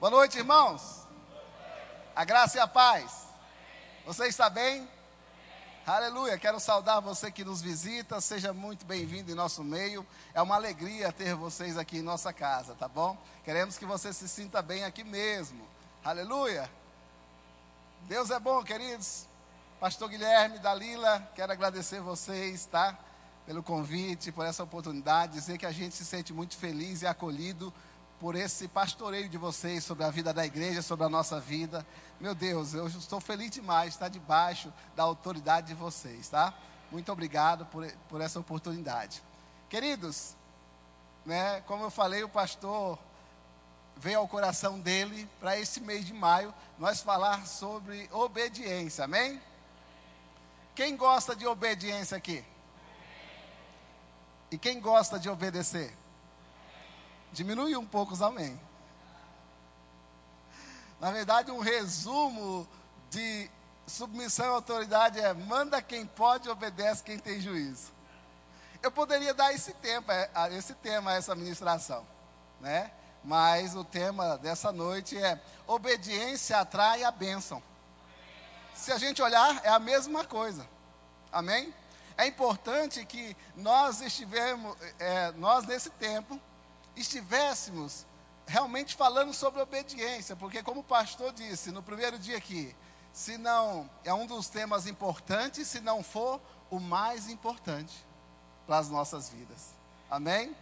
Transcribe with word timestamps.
Boa 0.00 0.10
noite, 0.10 0.38
irmãos. 0.38 1.06
A 2.16 2.24
graça 2.24 2.56
e 2.56 2.60
a 2.60 2.66
paz. 2.66 3.26
Você 4.06 4.28
está 4.28 4.48
bem? 4.48 4.88
Aleluia. 5.86 6.38
Quero 6.38 6.58
saudar 6.58 7.00
você 7.00 7.30
que 7.30 7.44
nos 7.44 7.60
visita. 7.60 8.18
Seja 8.18 8.50
muito 8.50 8.86
bem-vindo 8.86 9.30
em 9.30 9.34
nosso 9.34 9.62
meio. 9.62 10.06
É 10.32 10.40
uma 10.40 10.54
alegria 10.54 11.12
ter 11.12 11.34
vocês 11.34 11.76
aqui 11.76 11.98
em 11.98 12.02
nossa 12.02 12.32
casa, 12.32 12.74
tá 12.76 12.88
bom? 12.88 13.14
Queremos 13.44 13.76
que 13.76 13.84
você 13.84 14.10
se 14.10 14.26
sinta 14.26 14.62
bem 14.62 14.84
aqui 14.84 15.04
mesmo. 15.04 15.68
Aleluia. 16.02 16.70
Deus 18.08 18.30
é 18.30 18.40
bom, 18.40 18.64
queridos. 18.64 19.26
Pastor 19.78 20.08
Guilherme, 20.08 20.60
Dalila, 20.60 21.28
quero 21.34 21.52
agradecer 21.52 22.00
vocês, 22.00 22.64
tá? 22.64 22.98
Pelo 23.44 23.62
convite, 23.62 24.32
por 24.32 24.46
essa 24.46 24.64
oportunidade, 24.64 25.34
dizer 25.34 25.58
que 25.58 25.66
a 25.66 25.72
gente 25.72 25.94
se 25.94 26.06
sente 26.06 26.32
muito 26.32 26.56
feliz 26.56 27.02
e 27.02 27.06
acolhido 27.06 27.70
por 28.20 28.36
esse 28.36 28.68
pastoreio 28.68 29.30
de 29.30 29.38
vocês 29.38 29.82
sobre 29.82 30.04
a 30.04 30.10
vida 30.10 30.32
da 30.32 30.44
igreja, 30.44 30.82
sobre 30.82 31.06
a 31.06 31.08
nossa 31.08 31.40
vida. 31.40 31.84
Meu 32.20 32.34
Deus, 32.34 32.74
eu 32.74 32.86
estou 32.86 33.18
feliz 33.18 33.50
demais 33.50 33.88
de 33.88 33.94
estar 33.94 34.08
debaixo 34.08 34.70
da 34.94 35.02
autoridade 35.04 35.68
de 35.68 35.74
vocês, 35.74 36.28
tá? 36.28 36.52
Muito 36.92 37.10
obrigado 37.10 37.64
por, 37.66 37.90
por 38.10 38.20
essa 38.20 38.38
oportunidade. 38.38 39.22
Queridos, 39.70 40.36
né, 41.24 41.62
como 41.62 41.84
eu 41.84 41.90
falei, 41.90 42.22
o 42.22 42.28
pastor 42.28 42.98
veio 43.96 44.18
ao 44.18 44.28
coração 44.28 44.78
dele 44.78 45.26
para 45.40 45.58
esse 45.58 45.80
mês 45.80 46.04
de 46.04 46.12
maio 46.12 46.52
nós 46.78 47.00
falar 47.00 47.46
sobre 47.46 48.06
obediência, 48.12 49.06
amém? 49.06 49.40
Quem 50.74 50.94
gosta 50.94 51.34
de 51.34 51.46
obediência 51.46 52.18
aqui? 52.18 52.44
E 54.50 54.58
quem 54.58 54.78
gosta 54.78 55.18
de 55.18 55.30
obedecer? 55.30 55.96
Diminui 57.32 57.76
um 57.76 57.86
pouco 57.86 58.12
os 58.12 58.22
amém. 58.22 58.60
Na 61.00 61.10
verdade, 61.10 61.50
um 61.50 61.60
resumo 61.60 62.68
de 63.08 63.50
submissão 63.86 64.46
à 64.46 64.54
autoridade 64.54 65.18
é: 65.18 65.32
manda 65.32 65.80
quem 65.80 66.04
pode, 66.06 66.48
obedece 66.48 67.02
quem 67.02 67.18
tem 67.18 67.40
juízo. 67.40 67.92
Eu 68.82 68.90
poderia 68.90 69.34
dar 69.34 69.52
esse 69.52 69.72
tempo, 69.74 70.10
é, 70.10 70.30
esse 70.52 70.74
tema 70.74 71.10
a 71.10 71.14
essa 71.14 71.34
ministração, 71.34 72.06
né? 72.60 72.90
Mas 73.22 73.74
o 73.74 73.84
tema 73.84 74.38
dessa 74.38 74.72
noite 74.72 75.16
é 75.16 75.38
obediência 75.66 76.58
atrai 76.58 77.04
a 77.04 77.10
bênção. 77.10 77.62
Se 78.74 78.90
a 78.92 78.98
gente 78.98 79.20
olhar, 79.20 79.60
é 79.64 79.68
a 79.68 79.78
mesma 79.78 80.24
coisa. 80.24 80.66
Amém? 81.30 81.74
É 82.16 82.26
importante 82.26 83.04
que 83.04 83.36
nós 83.54 84.00
estivemos, 84.00 84.76
é, 84.98 85.32
nós 85.32 85.66
nesse 85.66 85.90
tempo, 85.90 86.40
estivéssemos 86.96 88.06
realmente 88.46 88.96
falando 88.96 89.32
sobre 89.32 89.60
obediência, 89.60 90.34
porque 90.34 90.62
como 90.62 90.80
o 90.80 90.84
pastor 90.84 91.32
disse 91.32 91.70
no 91.70 91.82
primeiro 91.82 92.18
dia 92.18 92.36
aqui, 92.36 92.74
se 93.12 93.38
não 93.38 93.88
é 94.04 94.12
um 94.12 94.26
dos 94.26 94.48
temas 94.48 94.86
importantes, 94.86 95.68
se 95.68 95.80
não 95.80 96.02
for 96.02 96.40
o 96.70 96.78
mais 96.78 97.28
importante 97.28 98.04
para 98.66 98.78
as 98.78 98.88
nossas 98.88 99.28
vidas. 99.28 99.74
Amém? 100.10 100.54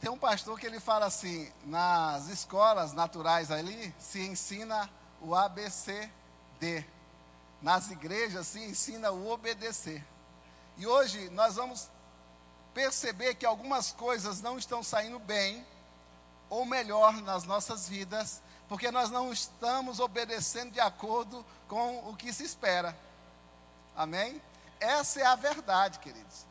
Tem 0.00 0.10
um 0.10 0.18
pastor 0.18 0.58
que 0.58 0.66
ele 0.66 0.80
fala 0.80 1.06
assim, 1.06 1.52
nas 1.64 2.28
escolas 2.28 2.92
naturais 2.92 3.50
ali 3.50 3.94
se 3.98 4.20
ensina 4.20 4.88
o 5.20 5.34
ABCD. 5.34 6.84
Nas 7.62 7.90
igrejas 7.90 8.46
se 8.46 8.60
ensina 8.64 9.10
o 9.10 9.30
obedecer. 9.30 10.04
E 10.76 10.86
hoje 10.86 11.30
nós 11.30 11.54
vamos 11.56 11.88
perceber 12.74 13.36
que 13.36 13.46
algumas 13.46 13.92
coisas 13.92 14.42
não 14.42 14.58
estão 14.58 14.82
saindo 14.82 15.18
bem, 15.18 15.64
ou 16.50 16.64
melhor, 16.64 17.14
nas 17.22 17.44
nossas 17.44 17.88
vidas, 17.88 18.42
porque 18.68 18.90
nós 18.90 19.10
não 19.10 19.32
estamos 19.32 20.00
obedecendo 20.00 20.72
de 20.72 20.80
acordo 20.80 21.44
com 21.68 22.10
o 22.10 22.16
que 22.16 22.32
se 22.32 22.44
espera. 22.44 22.96
Amém? 23.96 24.42
Essa 24.80 25.20
é 25.20 25.24
a 25.24 25.36
verdade, 25.36 25.98
queridos. 26.00 26.44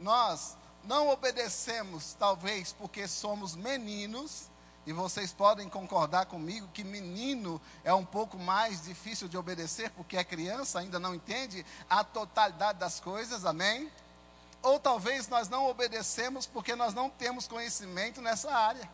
Nós 0.00 0.56
não 0.84 1.08
obedecemos, 1.08 2.14
talvez 2.18 2.72
porque 2.72 3.08
somos 3.08 3.56
meninos, 3.56 4.50
e 4.86 4.92
vocês 4.92 5.32
podem 5.32 5.68
concordar 5.68 6.26
comigo 6.26 6.68
que 6.72 6.82
menino 6.82 7.60
é 7.84 7.92
um 7.92 8.04
pouco 8.04 8.38
mais 8.38 8.82
difícil 8.82 9.28
de 9.28 9.36
obedecer, 9.36 9.90
porque 9.90 10.16
é 10.16 10.24
criança, 10.24 10.78
ainda 10.78 10.98
não 10.98 11.14
entende 11.14 11.64
a 11.88 12.02
totalidade 12.02 12.78
das 12.78 12.98
coisas, 12.98 13.44
amém? 13.44 13.90
Ou 14.62 14.78
talvez 14.78 15.28
nós 15.28 15.48
não 15.48 15.68
obedecemos 15.68 16.46
porque 16.46 16.74
nós 16.74 16.92
não 16.92 17.08
temos 17.08 17.48
conhecimento 17.48 18.20
nessa 18.20 18.52
área. 18.52 18.88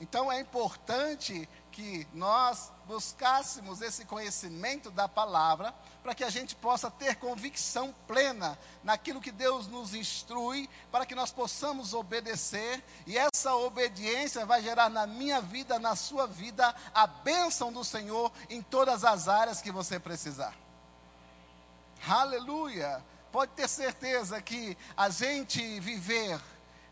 Então 0.00 0.32
é 0.32 0.40
importante 0.40 1.46
que 1.70 2.06
nós 2.14 2.72
buscássemos 2.86 3.82
esse 3.82 4.04
conhecimento 4.06 4.90
da 4.90 5.06
palavra, 5.06 5.74
para 6.02 6.14
que 6.14 6.24
a 6.24 6.30
gente 6.30 6.56
possa 6.56 6.90
ter 6.90 7.16
convicção 7.16 7.94
plena 8.06 8.58
naquilo 8.82 9.20
que 9.20 9.30
Deus 9.30 9.66
nos 9.66 9.94
instrui, 9.94 10.68
para 10.90 11.04
que 11.04 11.14
nós 11.14 11.30
possamos 11.30 11.92
obedecer, 11.92 12.82
e 13.06 13.16
essa 13.18 13.54
obediência 13.54 14.46
vai 14.46 14.62
gerar 14.62 14.88
na 14.88 15.06
minha 15.06 15.40
vida, 15.40 15.78
na 15.78 15.94
sua 15.94 16.26
vida, 16.26 16.74
a 16.94 17.06
bênção 17.06 17.70
do 17.70 17.84
Senhor 17.84 18.32
em 18.48 18.62
todas 18.62 19.04
as 19.04 19.28
áreas 19.28 19.60
que 19.60 19.70
você 19.70 20.00
precisar. 20.00 20.54
Aleluia! 22.08 23.04
Pode 23.30 23.52
ter 23.52 23.68
certeza 23.68 24.40
que 24.40 24.76
a 24.96 25.08
gente 25.08 25.80
viver 25.80 26.40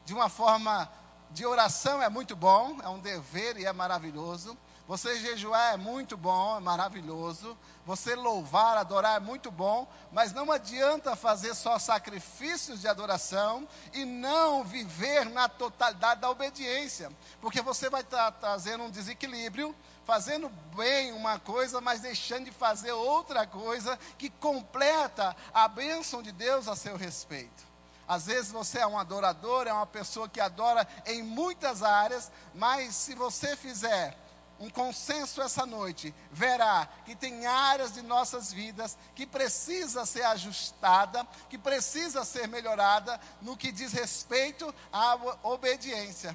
de 0.04 0.14
uma 0.14 0.28
forma 0.28 0.90
de 1.30 1.44
oração 1.44 2.02
é 2.02 2.08
muito 2.08 2.34
bom, 2.34 2.78
é 2.82 2.88
um 2.88 2.98
dever 2.98 3.58
e 3.58 3.66
é 3.66 3.72
maravilhoso. 3.72 4.56
Você 4.86 5.18
jejuar 5.18 5.74
é 5.74 5.76
muito 5.76 6.16
bom, 6.16 6.56
é 6.56 6.60
maravilhoso. 6.60 7.58
Você 7.84 8.14
louvar, 8.14 8.78
adorar 8.78 9.16
é 9.16 9.20
muito 9.20 9.50
bom, 9.50 9.86
mas 10.10 10.32
não 10.32 10.50
adianta 10.50 11.14
fazer 11.14 11.54
só 11.54 11.78
sacrifícios 11.78 12.80
de 12.80 12.88
adoração 12.88 13.68
e 13.92 14.06
não 14.06 14.64
viver 14.64 15.26
na 15.26 15.46
totalidade 15.46 16.22
da 16.22 16.30
obediência, 16.30 17.10
porque 17.40 17.60
você 17.60 17.90
vai 17.90 18.00
estar 18.00 18.30
trazendo 18.32 18.84
um 18.84 18.90
desequilíbrio 18.90 19.74
fazendo 20.08 20.48
bem 20.74 21.12
uma 21.12 21.38
coisa, 21.38 21.82
mas 21.82 22.00
deixando 22.00 22.46
de 22.46 22.50
fazer 22.50 22.92
outra 22.92 23.46
coisa 23.46 23.98
que 24.16 24.30
completa 24.30 25.36
a 25.52 25.68
bênção 25.68 26.22
de 26.22 26.32
Deus 26.32 26.66
a 26.66 26.74
seu 26.74 26.96
respeito. 26.96 27.62
Às 28.08 28.24
vezes 28.24 28.50
você 28.50 28.78
é 28.78 28.86
um 28.86 28.98
adorador, 28.98 29.66
é 29.66 29.72
uma 29.72 29.86
pessoa 29.86 30.26
que 30.26 30.40
adora 30.40 30.88
em 31.04 31.22
muitas 31.22 31.82
áreas, 31.82 32.32
mas 32.54 32.94
se 32.94 33.14
você 33.14 33.54
fizer 33.54 34.16
um 34.58 34.70
consenso 34.70 35.42
essa 35.42 35.66
noite, 35.66 36.14
verá 36.32 36.88
que 37.04 37.14
tem 37.14 37.44
áreas 37.44 37.92
de 37.92 38.00
nossas 38.00 38.50
vidas 38.50 38.96
que 39.14 39.26
precisa 39.26 40.06
ser 40.06 40.22
ajustada, 40.22 41.22
que 41.50 41.58
precisa 41.58 42.24
ser 42.24 42.48
melhorada 42.48 43.20
no 43.42 43.58
que 43.58 43.70
diz 43.70 43.92
respeito 43.92 44.74
à 44.90 45.18
obediência. 45.42 46.34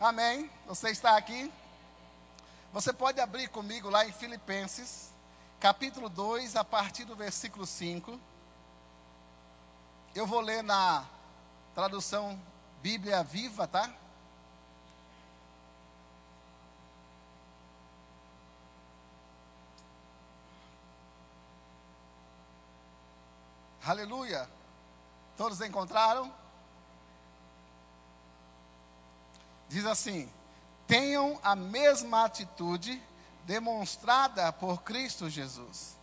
Amém? 0.00 0.50
Você 0.66 0.88
está 0.88 1.14
aqui? 1.14 1.52
Você 2.72 2.90
pode 2.90 3.20
abrir 3.20 3.48
comigo 3.48 3.90
lá 3.90 4.06
em 4.06 4.12
Filipenses, 4.12 5.12
capítulo 5.60 6.08
2, 6.08 6.56
a 6.56 6.64
partir 6.64 7.04
do 7.04 7.14
versículo 7.14 7.66
5. 7.66 8.18
Eu 10.14 10.26
vou 10.26 10.40
ler 10.40 10.62
na 10.62 11.04
tradução 11.74 12.40
Bíblia 12.80 13.22
Viva, 13.22 13.66
tá? 13.68 13.92
Aleluia. 23.84 24.48
Todos 25.36 25.60
encontraram? 25.60 26.32
Diz 29.68 29.84
assim: 29.84 30.32
tenham 30.86 31.38
a 31.42 31.54
mesma 31.54 32.24
atitude 32.24 33.02
demonstrada 33.44 34.52
por 34.52 34.82
Cristo 34.82 35.28
Jesus. 35.28 35.96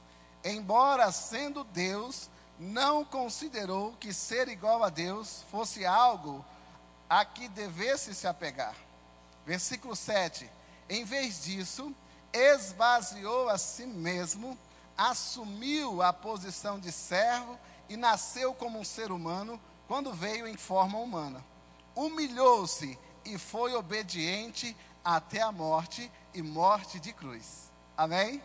Embora 0.43 1.11
sendo 1.11 1.63
Deus, 1.63 2.29
não 2.59 3.05
considerou 3.05 3.93
que 3.99 4.13
ser 4.13 4.47
igual 4.47 4.83
a 4.83 4.89
Deus 4.89 5.43
fosse 5.49 5.85
algo 5.85 6.45
a 7.09 7.23
que 7.25 7.47
devesse 7.47 8.13
se 8.13 8.27
apegar. 8.27 8.75
Versículo 9.45 9.95
7. 9.95 10.49
Em 10.89 11.03
vez 11.03 11.43
disso, 11.43 11.93
esvaziou 12.33 13.49
a 13.49 13.57
si 13.57 13.85
mesmo, 13.85 14.57
assumiu 14.97 16.01
a 16.01 16.11
posição 16.11 16.79
de 16.79 16.91
servo 16.91 17.57
e 17.87 17.95
nasceu 17.97 18.53
como 18.53 18.79
um 18.79 18.83
ser 18.83 19.11
humano 19.11 19.59
quando 19.87 20.13
veio 20.13 20.47
em 20.47 20.57
forma 20.57 20.99
humana. 20.99 21.43
Humilhou-se 21.95 22.97
e 23.33 23.37
foi 23.37 23.73
obediente 23.73 24.75
até 25.03 25.41
a 25.41 25.51
morte 25.51 26.11
e 26.33 26.41
morte 26.41 26.99
de 26.99 27.13
cruz. 27.13 27.71
Amém? 27.97 28.41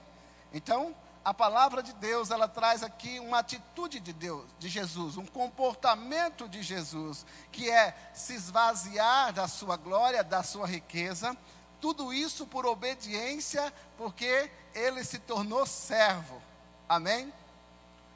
Então, 0.53 0.95
a 1.25 1.33
palavra 1.33 1.83
de 1.83 1.93
Deus, 1.95 2.31
ela 2.31 2.47
traz 2.47 2.83
aqui 2.83 3.19
uma 3.19 3.39
atitude 3.39 3.99
de 3.99 4.13
Deus, 4.13 4.45
de 4.59 4.69
Jesus, 4.69 5.17
um 5.17 5.25
comportamento 5.25 6.49
de 6.49 6.63
Jesus, 6.63 7.25
que 7.51 7.71
é 7.71 7.97
se 8.13 8.35
esvaziar 8.35 9.33
da 9.33 9.49
sua 9.49 9.77
glória, 9.77 10.23
da 10.23 10.43
sua 10.43 10.67
riqueza, 10.67 11.37
tudo 11.81 12.13
isso 12.13 12.47
por 12.47 12.67
obediência, 12.67 13.73
porque 13.97 14.51
ele 14.75 15.03
se 15.03 15.19
tornou 15.19 15.65
servo. 15.65 16.43
Amém? 16.89 17.33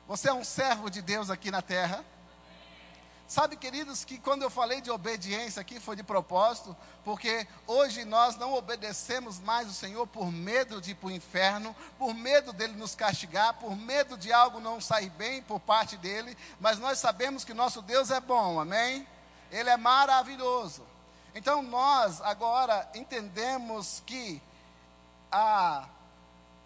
Você 0.07 0.29
é 0.29 0.33
um 0.35 0.45
servo 0.45 0.91
de 0.91 1.01
Deus 1.01 1.31
aqui 1.31 1.51
na 1.51 1.63
terra? 1.63 2.05
Sabe, 3.29 3.59
queridos, 3.59 4.07
que 4.07 4.17
quando 4.17 4.43
eu 4.43 4.49
falei 4.49 4.81
de 4.81 4.91
obediência 4.91 5.61
aqui 5.61 5.79
foi 5.79 5.95
de 5.95 6.03
propósito, 6.03 6.75
porque 7.05 7.47
hoje 7.67 8.07
nós 8.07 8.37
não 8.37 8.55
obedecemos 8.55 9.39
mais 9.39 9.69
o 9.69 9.75
Senhor 9.75 10.07
por 10.07 10.33
medo 10.33 10.81
de 10.81 10.93
ir 10.93 10.95
para 10.95 11.09
o 11.09 11.11
inferno, 11.11 11.77
por 11.99 12.15
medo 12.15 12.55
dele 12.55 12.73
nos 12.73 12.95
castigar, 12.95 13.53
por 13.59 13.77
medo 13.77 14.17
de 14.17 14.33
algo 14.33 14.61
não 14.61 14.81
sair 14.81 15.11
bem 15.11 15.43
por 15.43 15.61
parte 15.61 15.99
dele, 15.99 16.35
mas 16.59 16.79
nós 16.79 17.01
sabemos 17.01 17.45
que 17.45 17.53
nosso 17.53 17.83
Deus 17.83 18.11
é 18.11 18.19
bom, 18.19 18.59
amém? 18.59 19.07
Ele 19.53 19.69
é 19.69 19.77
maravilhoso. 19.77 20.83
Então 21.35 21.63
nós 21.63 22.23
agora 22.23 22.89
entendemos 22.95 24.03
que 24.07 24.41
a 25.31 25.87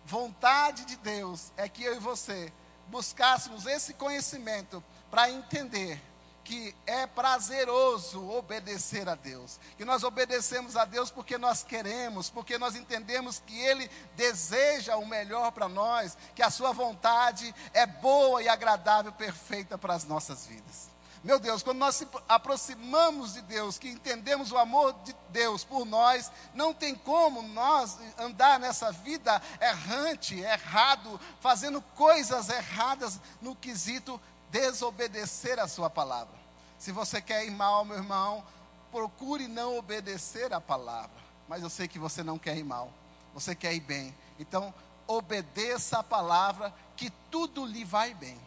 vontade 0.04 0.84
de 0.84 0.94
Deus 0.94 1.50
é 1.56 1.68
que 1.68 1.82
eu 1.82 1.96
e 1.96 1.98
você 1.98 2.52
buscássemos 2.86 3.66
esse 3.66 3.94
conhecimento 3.94 4.80
para 5.10 5.28
entender 5.28 6.00
que 6.44 6.74
é 6.86 7.06
prazeroso 7.06 8.28
obedecer 8.30 9.08
a 9.08 9.14
Deus. 9.14 9.58
Que 9.76 9.84
nós 9.84 10.02
obedecemos 10.02 10.76
a 10.76 10.84
Deus 10.84 11.10
porque 11.10 11.38
nós 11.38 11.62
queremos, 11.62 12.30
porque 12.30 12.58
nós 12.58 12.74
entendemos 12.74 13.42
que 13.46 13.58
Ele 13.58 13.90
deseja 14.16 14.96
o 14.96 15.06
melhor 15.06 15.52
para 15.52 15.68
nós, 15.68 16.16
que 16.34 16.42
a 16.42 16.50
Sua 16.50 16.72
vontade 16.72 17.54
é 17.72 17.86
boa 17.86 18.42
e 18.42 18.48
agradável, 18.48 19.12
perfeita 19.12 19.78
para 19.78 19.94
as 19.94 20.04
nossas 20.04 20.46
vidas. 20.46 20.92
Meu 21.24 21.38
Deus, 21.38 21.62
quando 21.62 21.78
nós 21.78 21.94
se 21.94 22.08
aproximamos 22.28 23.34
de 23.34 23.42
Deus, 23.42 23.78
que 23.78 23.88
entendemos 23.88 24.50
o 24.50 24.58
amor 24.58 24.92
de 25.04 25.14
Deus 25.28 25.62
por 25.62 25.84
nós, 25.84 26.32
não 26.52 26.74
tem 26.74 26.96
como 26.96 27.42
nós 27.42 27.96
andar 28.18 28.58
nessa 28.58 28.90
vida 28.90 29.40
errante, 29.60 30.40
errado, 30.40 31.20
fazendo 31.40 31.80
coisas 31.94 32.48
erradas 32.48 33.20
no 33.40 33.54
quesito 33.54 34.20
desobedecer 34.52 35.58
a 35.58 35.66
sua 35.66 35.88
palavra. 35.88 36.34
Se 36.78 36.92
você 36.92 37.20
quer 37.22 37.44
ir 37.46 37.50
mal, 37.50 37.84
meu 37.84 37.96
irmão, 37.96 38.44
procure 38.92 39.48
não 39.48 39.78
obedecer 39.78 40.52
a 40.52 40.60
palavra. 40.60 41.22
Mas 41.48 41.62
eu 41.62 41.70
sei 41.70 41.88
que 41.88 41.98
você 41.98 42.22
não 42.22 42.38
quer 42.38 42.56
ir 42.56 42.64
mal, 42.64 42.92
você 43.34 43.54
quer 43.54 43.72
ir 43.72 43.80
bem. 43.80 44.14
Então, 44.38 44.72
obedeça 45.06 45.98
a 45.98 46.02
palavra, 46.02 46.72
que 46.96 47.10
tudo 47.30 47.64
lhe 47.64 47.84
vai 47.84 48.12
bem. 48.14 48.38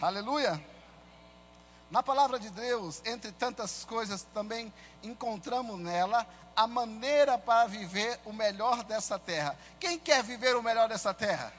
Aleluia. 0.00 0.62
Na 1.90 2.02
palavra 2.02 2.38
de 2.38 2.50
Deus, 2.50 3.00
entre 3.04 3.30
tantas 3.32 3.84
coisas, 3.84 4.26
também 4.34 4.72
encontramos 5.02 5.78
nela 5.78 6.26
a 6.56 6.66
maneira 6.66 7.38
para 7.38 7.66
viver 7.66 8.18
o 8.24 8.32
melhor 8.32 8.82
dessa 8.82 9.18
terra. 9.18 9.56
Quem 9.78 9.98
quer 9.98 10.22
viver 10.22 10.56
o 10.56 10.62
melhor 10.62 10.88
dessa 10.88 11.14
terra? 11.14 11.52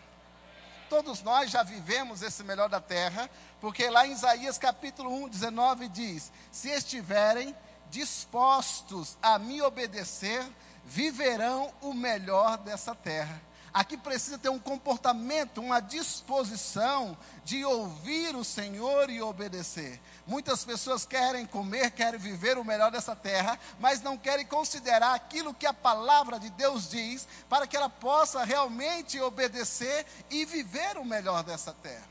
Todos 0.94 1.24
nós 1.24 1.50
já 1.50 1.64
vivemos 1.64 2.22
esse 2.22 2.44
melhor 2.44 2.70
da 2.70 2.80
terra, 2.80 3.28
porque 3.60 3.90
lá 3.90 4.06
em 4.06 4.12
Isaías 4.12 4.60
capítulo 4.60 5.12
1, 5.24 5.30
19 5.30 5.88
diz: 5.88 6.32
Se 6.52 6.70
estiverem 6.70 7.56
dispostos 7.90 9.18
a 9.20 9.40
me 9.40 9.60
obedecer, 9.64 10.46
viverão 10.86 11.74
o 11.82 11.96
melhor 11.96 12.60
dessa 12.60 12.94
terra. 12.94 13.42
Aqui 13.74 13.98
precisa 13.98 14.38
ter 14.38 14.50
um 14.50 14.60
comportamento, 14.60 15.60
uma 15.60 15.80
disposição 15.80 17.18
de 17.44 17.66
ouvir 17.66 18.36
o 18.36 18.44
Senhor 18.44 19.10
e 19.10 19.20
obedecer. 19.20 20.00
Muitas 20.28 20.64
pessoas 20.64 21.06
querem 21.06 21.44
comer, 21.48 21.90
querem 21.90 22.20
viver 22.20 22.58
o 22.60 22.64
melhor 22.64 22.92
dessa 22.92 23.16
terra, 23.16 23.60
mas 23.80 24.00
não 24.02 24.16
querem 24.16 24.46
considerar 24.46 25.16
aquilo 25.16 25.56
que 25.56 25.66
a 25.66 25.74
palavra 25.74 26.40
de 26.40 26.52
Deus 26.52 26.88
diz, 26.88 27.28
para 27.50 27.66
que 27.66 27.76
ela 27.76 27.90
possa 27.90 28.44
realmente 28.44 29.20
obedecer 29.20 30.06
e 30.30 30.46
viver 30.46 30.98
o 30.98 31.06
melhor 31.06 31.44
dessa 31.44 31.74
terra. 31.74 32.08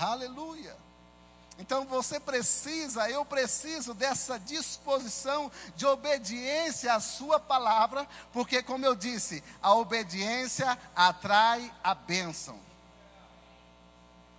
Aleluia. 0.00 0.83
Então 1.58 1.84
você 1.84 2.18
precisa, 2.18 3.08
eu 3.08 3.24
preciso 3.24 3.94
dessa 3.94 4.38
disposição 4.38 5.50
de 5.76 5.86
obediência 5.86 6.92
à 6.92 7.00
Sua 7.00 7.38
palavra, 7.38 8.06
porque, 8.32 8.62
como 8.62 8.84
eu 8.84 8.96
disse, 8.96 9.42
a 9.62 9.72
obediência 9.74 10.76
atrai 10.96 11.72
a 11.82 11.94
bênção. 11.94 12.58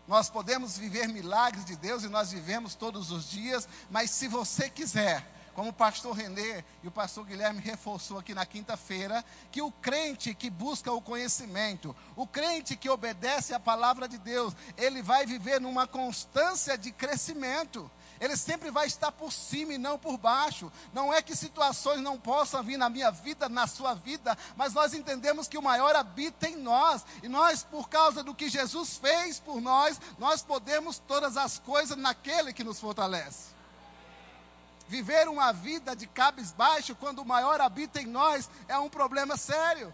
Nós 0.07 0.29
podemos 0.29 0.77
viver 0.77 1.07
milagres 1.07 1.65
de 1.65 1.75
Deus 1.75 2.03
e 2.03 2.09
nós 2.09 2.31
vivemos 2.31 2.75
todos 2.75 3.11
os 3.11 3.29
dias, 3.29 3.67
mas 3.89 4.11
se 4.11 4.27
você 4.27 4.69
quiser, 4.69 5.25
como 5.55 5.69
o 5.69 5.73
pastor 5.73 6.13
Renê 6.13 6.63
e 6.83 6.87
o 6.87 6.91
pastor 6.91 7.25
Guilherme 7.25 7.61
reforçou 7.61 8.19
aqui 8.19 8.33
na 8.33 8.45
quinta-feira, 8.45 9.23
que 9.51 9.61
o 9.61 9.71
crente 9.71 10.35
que 10.35 10.49
busca 10.49 10.91
o 10.91 11.01
conhecimento, 11.01 11.95
o 12.15 12.27
crente 12.27 12.75
que 12.75 12.89
obedece 12.89 13.53
à 13.53 13.59
palavra 13.59 14.07
de 14.07 14.17
Deus, 14.17 14.53
ele 14.77 15.01
vai 15.01 15.25
viver 15.25 15.61
numa 15.61 15.87
constância 15.87 16.77
de 16.77 16.91
crescimento. 16.91 17.89
Ele 18.19 18.35
sempre 18.35 18.69
vai 18.69 18.87
estar 18.87 19.11
por 19.11 19.31
cima 19.31 19.73
e 19.73 19.77
não 19.77 19.97
por 19.97 20.17
baixo. 20.17 20.71
Não 20.93 21.13
é 21.13 21.21
que 21.21 21.35
situações 21.35 22.01
não 22.01 22.19
possam 22.19 22.61
vir 22.63 22.77
na 22.77 22.89
minha 22.89 23.11
vida, 23.11 23.47
na 23.47 23.67
sua 23.67 23.93
vida, 23.93 24.37
mas 24.55 24.73
nós 24.73 24.93
entendemos 24.93 25.47
que 25.47 25.57
o 25.57 25.61
maior 25.61 25.95
habita 25.95 26.47
em 26.49 26.55
nós. 26.55 27.05
E 27.23 27.29
nós, 27.29 27.63
por 27.63 27.89
causa 27.89 28.23
do 28.23 28.35
que 28.35 28.49
Jesus 28.49 28.97
fez 28.97 29.39
por 29.39 29.61
nós, 29.61 29.99
nós 30.17 30.41
podemos 30.41 30.99
todas 30.99 31.37
as 31.37 31.59
coisas 31.59 31.97
naquele 31.97 32.53
que 32.53 32.63
nos 32.63 32.79
fortalece. 32.79 33.54
Viver 34.87 35.27
uma 35.27 35.51
vida 35.51 35.95
de 35.95 36.05
cabisbaixo 36.05 36.95
quando 36.95 37.19
o 37.19 37.25
maior 37.25 37.59
habita 37.59 38.01
em 38.01 38.05
nós 38.05 38.49
é 38.67 38.77
um 38.77 38.89
problema 38.89 39.35
sério. 39.35 39.93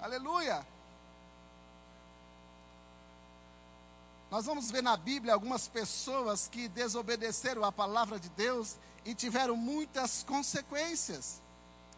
Aleluia. 0.00 0.66
Nós 4.30 4.44
vamos 4.44 4.70
ver 4.70 4.82
na 4.82 4.96
Bíblia 4.96 5.32
algumas 5.32 5.68
pessoas 5.68 6.48
que 6.48 6.68
desobedeceram 6.68 7.64
a 7.64 7.72
palavra 7.72 8.18
de 8.18 8.28
Deus 8.30 8.76
e 9.04 9.14
tiveram 9.14 9.56
muitas 9.56 10.22
consequências. 10.24 11.40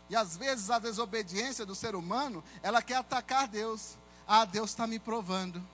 E 0.09 0.15
às 0.15 0.37
vezes 0.37 0.71
a 0.71 0.79
desobediência 0.79 1.67
do 1.67 1.75
ser 1.75 1.97
humano, 1.97 2.45
ela 2.63 2.83
quer 2.83 2.97
atacar 2.97 3.49
Deus. 3.49 3.97
Ah, 4.29 4.45
Deus 4.45 4.71
está 4.71 4.87
me 4.87 4.99
provando. 4.99 5.67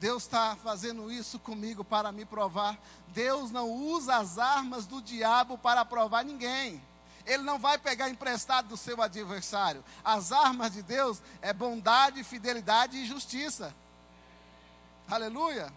Deus 0.00 0.24
está 0.24 0.56
fazendo 0.56 1.10
isso 1.10 1.38
comigo 1.38 1.84
para 1.84 2.12
me 2.12 2.24
provar. 2.24 2.78
Deus 3.08 3.50
não 3.50 3.70
usa 3.70 4.16
as 4.16 4.38
armas 4.38 4.86
do 4.86 5.00
diabo 5.00 5.56
para 5.56 5.84
provar 5.84 6.24
ninguém. 6.24 6.82
Ele 7.26 7.42
não 7.42 7.58
vai 7.58 7.78
pegar 7.78 8.10
emprestado 8.10 8.68
do 8.68 8.76
seu 8.76 9.00
adversário. 9.00 9.82
As 10.04 10.30
armas 10.30 10.72
de 10.72 10.82
Deus 10.82 11.22
é 11.40 11.52
bondade, 11.52 12.22
fidelidade 12.22 12.98
e 12.98 13.06
justiça. 13.06 13.74
Aleluia. 15.08 15.72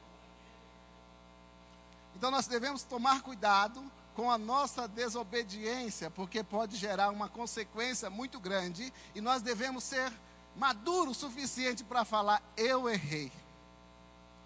Então 2.15 2.31
nós 2.31 2.47
devemos 2.47 2.83
tomar 2.83 3.21
cuidado 3.21 3.83
com 4.15 4.31
a 4.31 4.37
nossa 4.37 4.87
desobediência, 4.87 6.09
porque 6.09 6.43
pode 6.43 6.75
gerar 6.75 7.11
uma 7.11 7.29
consequência 7.29 8.09
muito 8.09 8.39
grande, 8.39 8.91
e 9.13 9.21
nós 9.21 9.43
devemos 9.43 9.83
ser 9.83 10.11
maduros 10.55 11.17
o 11.17 11.19
suficiente 11.19 11.83
para 11.83 12.03
falar: 12.03 12.41
eu 12.57 12.89
errei. 12.89 13.31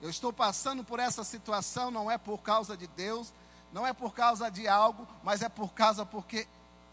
Eu 0.01 0.09
estou 0.09 0.33
passando 0.33 0.83
por 0.83 0.99
essa 0.99 1.23
situação, 1.23 1.91
não 1.91 2.09
é 2.09 2.17
por 2.17 2.39
causa 2.39 2.75
de 2.75 2.87
Deus, 2.87 3.31
não 3.71 3.85
é 3.85 3.93
por 3.93 4.13
causa 4.13 4.49
de 4.49 4.67
algo, 4.67 5.07
mas 5.23 5.41
é 5.41 5.49
por 5.49 5.73
causa 5.73 6.05
porque 6.05 6.47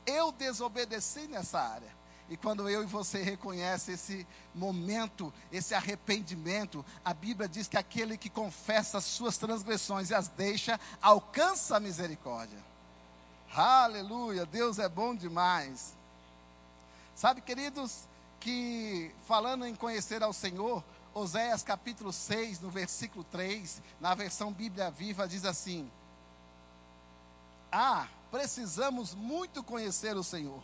eu 0.06 0.30
desobedeci 0.30 1.26
nessa 1.26 1.60
área. 1.60 1.98
E 2.30 2.36
quando 2.36 2.68
eu 2.68 2.82
e 2.82 2.86
você 2.86 3.22
reconhece 3.22 3.92
esse 3.92 4.26
momento, 4.54 5.32
esse 5.50 5.74
arrependimento, 5.74 6.84
a 7.02 7.14
Bíblia 7.14 7.48
diz 7.48 7.66
que 7.66 7.78
aquele 7.78 8.18
que 8.18 8.28
confessa 8.28 8.98
as 8.98 9.04
suas 9.04 9.38
transgressões 9.38 10.10
e 10.10 10.14
as 10.14 10.28
deixa, 10.28 10.78
alcança 11.00 11.76
a 11.76 11.80
misericórdia. 11.80 12.58
Aleluia, 13.54 14.44
Deus 14.44 14.78
é 14.78 14.88
bom 14.88 15.14
demais. 15.14 15.96
Sabe, 17.14 17.40
queridos, 17.40 18.06
que 18.38 19.10
falando 19.26 19.66
em 19.66 19.74
conhecer 19.74 20.22
ao 20.22 20.34
Senhor, 20.34 20.84
Oséias 21.18 21.64
capítulo 21.64 22.12
6, 22.12 22.60
no 22.60 22.70
versículo 22.70 23.24
3, 23.24 23.82
na 24.00 24.14
versão 24.14 24.52
Bíblia 24.52 24.88
Viva, 24.88 25.26
diz 25.26 25.44
assim: 25.44 25.90
Ah, 27.72 28.06
precisamos 28.30 29.16
muito 29.16 29.64
conhecer 29.64 30.16
o 30.16 30.22
Senhor. 30.22 30.62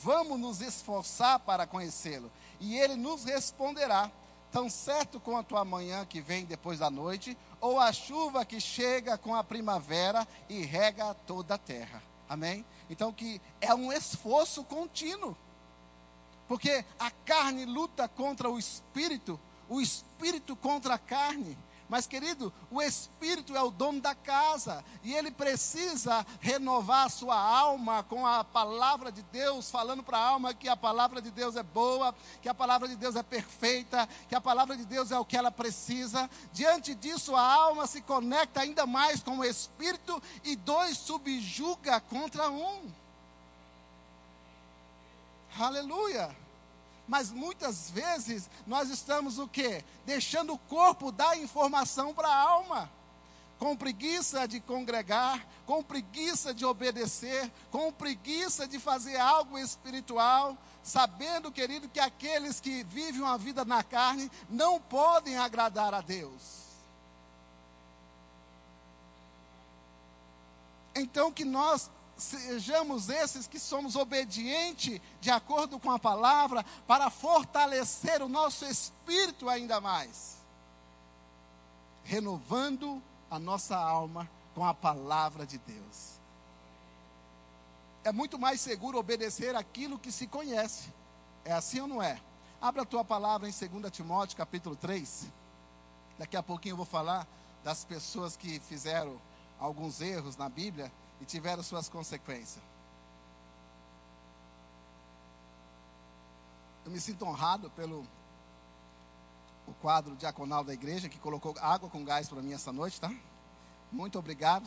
Vamos 0.00 0.38
nos 0.38 0.60
esforçar 0.60 1.40
para 1.40 1.66
conhecê-lo, 1.66 2.30
e 2.60 2.78
ele 2.78 2.94
nos 2.94 3.24
responderá, 3.24 4.08
tão 4.52 4.70
certo 4.70 5.18
quanto 5.18 5.56
a 5.56 5.64
manhã 5.64 6.06
que 6.06 6.20
vem 6.20 6.44
depois 6.44 6.78
da 6.78 6.88
noite, 6.88 7.36
ou 7.60 7.80
a 7.80 7.92
chuva 7.92 8.44
que 8.44 8.60
chega 8.60 9.18
com 9.18 9.34
a 9.34 9.42
primavera 9.42 10.28
e 10.48 10.64
rega 10.64 11.12
toda 11.26 11.56
a 11.56 11.58
terra. 11.58 12.00
Amém? 12.28 12.64
Então 12.88 13.12
que 13.12 13.40
é 13.60 13.74
um 13.74 13.92
esforço 13.92 14.62
contínuo. 14.62 15.36
Porque 16.46 16.84
a 17.00 17.10
carne 17.10 17.64
luta 17.64 18.08
contra 18.08 18.48
o 18.48 18.58
espírito, 18.58 19.38
o 19.68 19.80
espírito 19.80 20.56
contra 20.56 20.94
a 20.94 20.98
carne. 20.98 21.56
Mas, 21.88 22.06
querido, 22.06 22.52
o 22.70 22.82
Espírito 22.82 23.56
é 23.56 23.62
o 23.62 23.70
dono 23.70 23.98
da 23.98 24.14
casa 24.14 24.84
e 25.02 25.14
ele 25.14 25.30
precisa 25.30 26.24
renovar 26.38 27.06
a 27.06 27.08
sua 27.08 27.34
alma 27.34 28.02
com 28.02 28.26
a 28.26 28.44
palavra 28.44 29.10
de 29.10 29.22
Deus, 29.22 29.70
falando 29.70 30.02
para 30.02 30.18
a 30.18 30.28
alma 30.28 30.52
que 30.52 30.68
a 30.68 30.76
palavra 30.76 31.22
de 31.22 31.30
Deus 31.30 31.56
é 31.56 31.62
boa, 31.62 32.14
que 32.42 32.48
a 32.48 32.52
palavra 32.52 32.86
de 32.88 32.94
Deus 32.94 33.16
é 33.16 33.22
perfeita, 33.22 34.06
que 34.28 34.34
a 34.34 34.40
palavra 34.40 34.76
de 34.76 34.84
Deus 34.84 35.10
é 35.10 35.18
o 35.18 35.24
que 35.24 35.36
ela 35.36 35.50
precisa. 35.50 36.28
Diante 36.52 36.94
disso, 36.94 37.34
a 37.34 37.40
alma 37.40 37.86
se 37.86 38.02
conecta 38.02 38.60
ainda 38.60 38.86
mais 38.86 39.22
com 39.22 39.38
o 39.38 39.44
Espírito 39.44 40.22
e 40.44 40.56
dois 40.56 40.98
subjuga 40.98 42.00
contra 42.00 42.50
um. 42.50 42.92
Aleluia 45.58 46.47
mas 47.08 47.32
muitas 47.32 47.90
vezes 47.90 48.50
nós 48.66 48.90
estamos 48.90 49.38
o 49.38 49.48
quê? 49.48 49.82
Deixando 50.04 50.52
o 50.52 50.58
corpo 50.58 51.10
dar 51.10 51.38
informação 51.38 52.12
para 52.12 52.28
a 52.28 52.38
alma. 52.38 52.90
Com 53.58 53.74
preguiça 53.74 54.46
de 54.46 54.60
congregar, 54.60 55.44
com 55.66 55.82
preguiça 55.82 56.54
de 56.54 56.64
obedecer, 56.64 57.50
com 57.72 57.90
preguiça 57.90 58.68
de 58.68 58.78
fazer 58.78 59.16
algo 59.16 59.58
espiritual, 59.58 60.56
sabendo, 60.82 61.50
querido, 61.50 61.88
que 61.88 61.98
aqueles 61.98 62.60
que 62.60 62.84
vivem 62.84 63.22
uma 63.22 63.36
vida 63.36 63.64
na 63.64 63.82
carne 63.82 64.30
não 64.48 64.80
podem 64.80 65.36
agradar 65.38 65.92
a 65.92 66.00
Deus. 66.00 66.68
Então 70.94 71.32
que 71.32 71.44
nós 71.44 71.90
sejamos 72.18 73.08
esses 73.08 73.46
que 73.46 73.58
somos 73.58 73.96
obedientes 73.96 75.00
de 75.20 75.30
acordo 75.30 75.78
com 75.78 75.90
a 75.90 75.98
palavra, 75.98 76.64
para 76.86 77.08
fortalecer 77.08 78.20
o 78.22 78.28
nosso 78.28 78.64
espírito 78.66 79.48
ainda 79.48 79.80
mais, 79.80 80.36
renovando 82.04 83.02
a 83.30 83.38
nossa 83.38 83.76
alma 83.76 84.28
com 84.54 84.64
a 84.64 84.74
palavra 84.74 85.46
de 85.46 85.58
Deus. 85.58 86.18
É 88.02 88.10
muito 88.10 88.38
mais 88.38 88.60
seguro 88.60 88.98
obedecer 88.98 89.54
aquilo 89.54 89.98
que 89.98 90.10
se 90.10 90.26
conhece. 90.26 90.88
É 91.44 91.52
assim 91.52 91.80
ou 91.80 91.86
não 91.86 92.02
é? 92.02 92.20
Abra 92.60 92.82
a 92.82 92.86
tua 92.86 93.04
palavra 93.04 93.48
em 93.48 93.52
2 93.52 93.92
Timóteo, 93.92 94.36
capítulo 94.36 94.74
3. 94.74 95.26
Daqui 96.18 96.36
a 96.36 96.42
pouquinho 96.42 96.72
eu 96.72 96.76
vou 96.76 96.86
falar 96.86 97.26
das 97.62 97.84
pessoas 97.84 98.36
que 98.36 98.58
fizeram 98.60 99.20
alguns 99.60 100.00
erros 100.00 100.36
na 100.36 100.48
Bíblia 100.48 100.90
e 101.20 101.24
tiveram 101.24 101.62
suas 101.62 101.88
consequências. 101.88 102.62
Eu 106.84 106.92
me 106.92 107.00
sinto 107.00 107.24
honrado 107.24 107.70
pelo 107.70 108.06
o 109.66 109.74
quadro 109.74 110.16
diaconal 110.16 110.64
da 110.64 110.72
igreja 110.72 111.08
que 111.08 111.18
colocou 111.18 111.54
água 111.60 111.90
com 111.90 112.02
gás 112.02 112.28
para 112.28 112.40
mim 112.40 112.54
essa 112.54 112.72
noite, 112.72 112.98
tá? 112.98 113.12
Muito 113.92 114.18
obrigado. 114.18 114.66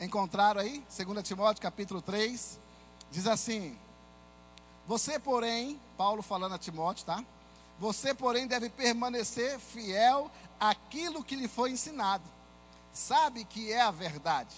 Encontraram 0.00 0.62
aí, 0.62 0.82
2 0.96 1.22
Timóteo 1.22 1.62
capítulo 1.62 2.00
3, 2.00 2.58
diz 3.10 3.26
assim: 3.26 3.78
Você, 4.86 5.18
porém, 5.18 5.78
Paulo 5.96 6.22
falando 6.22 6.54
a 6.54 6.58
Timóteo, 6.58 7.04
tá? 7.04 7.22
Você, 7.78 8.14
porém, 8.14 8.46
deve 8.46 8.70
permanecer 8.70 9.58
fiel 9.58 10.30
àquilo 10.58 11.22
que 11.22 11.36
lhe 11.36 11.46
foi 11.46 11.70
ensinado 11.72 12.24
sabe 12.92 13.44
que 13.44 13.72
é 13.72 13.80
a 13.80 13.90
verdade, 13.90 14.54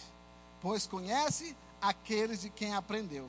pois 0.60 0.86
conhece 0.86 1.56
aqueles 1.80 2.40
de 2.40 2.50
quem 2.50 2.74
aprendeu. 2.74 3.28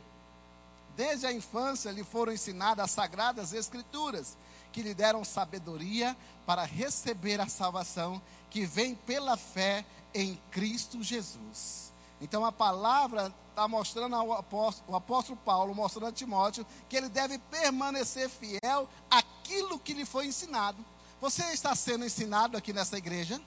Desde 0.95 1.25
a 1.25 1.33
infância 1.33 1.91
lhe 1.91 2.03
foram 2.03 2.31
ensinadas 2.31 2.85
as 2.85 2.91
sagradas 2.91 3.53
escrituras, 3.53 4.37
que 4.71 4.81
lhe 4.81 4.93
deram 4.93 5.23
sabedoria 5.23 6.15
para 6.45 6.63
receber 6.63 7.39
a 7.39 7.47
salvação 7.47 8.21
que 8.49 8.65
vem 8.65 8.95
pela 8.95 9.35
fé 9.35 9.85
em 10.13 10.39
Cristo 10.51 11.03
Jesus. 11.03 11.91
Então 12.21 12.45
a 12.45 12.51
palavra 12.51 13.33
está 13.49 13.67
mostrando 13.67 14.15
ao 14.15 14.33
apóstolo, 14.33 14.93
o 14.93 14.95
apóstolo 14.95 15.37
Paulo, 15.43 15.75
mostrando 15.75 16.07
a 16.07 16.11
Timóteo, 16.11 16.65
que 16.89 16.95
ele 16.95 17.09
deve 17.09 17.37
permanecer 17.37 18.29
fiel 18.29 18.89
àquilo 19.09 19.79
que 19.79 19.93
lhe 19.93 20.05
foi 20.05 20.27
ensinado. 20.27 20.77
Você 21.19 21.43
está 21.51 21.75
sendo 21.75 22.05
ensinado 22.05 22.57
aqui 22.57 22.71
nessa 22.71 22.97
igreja? 22.97 23.41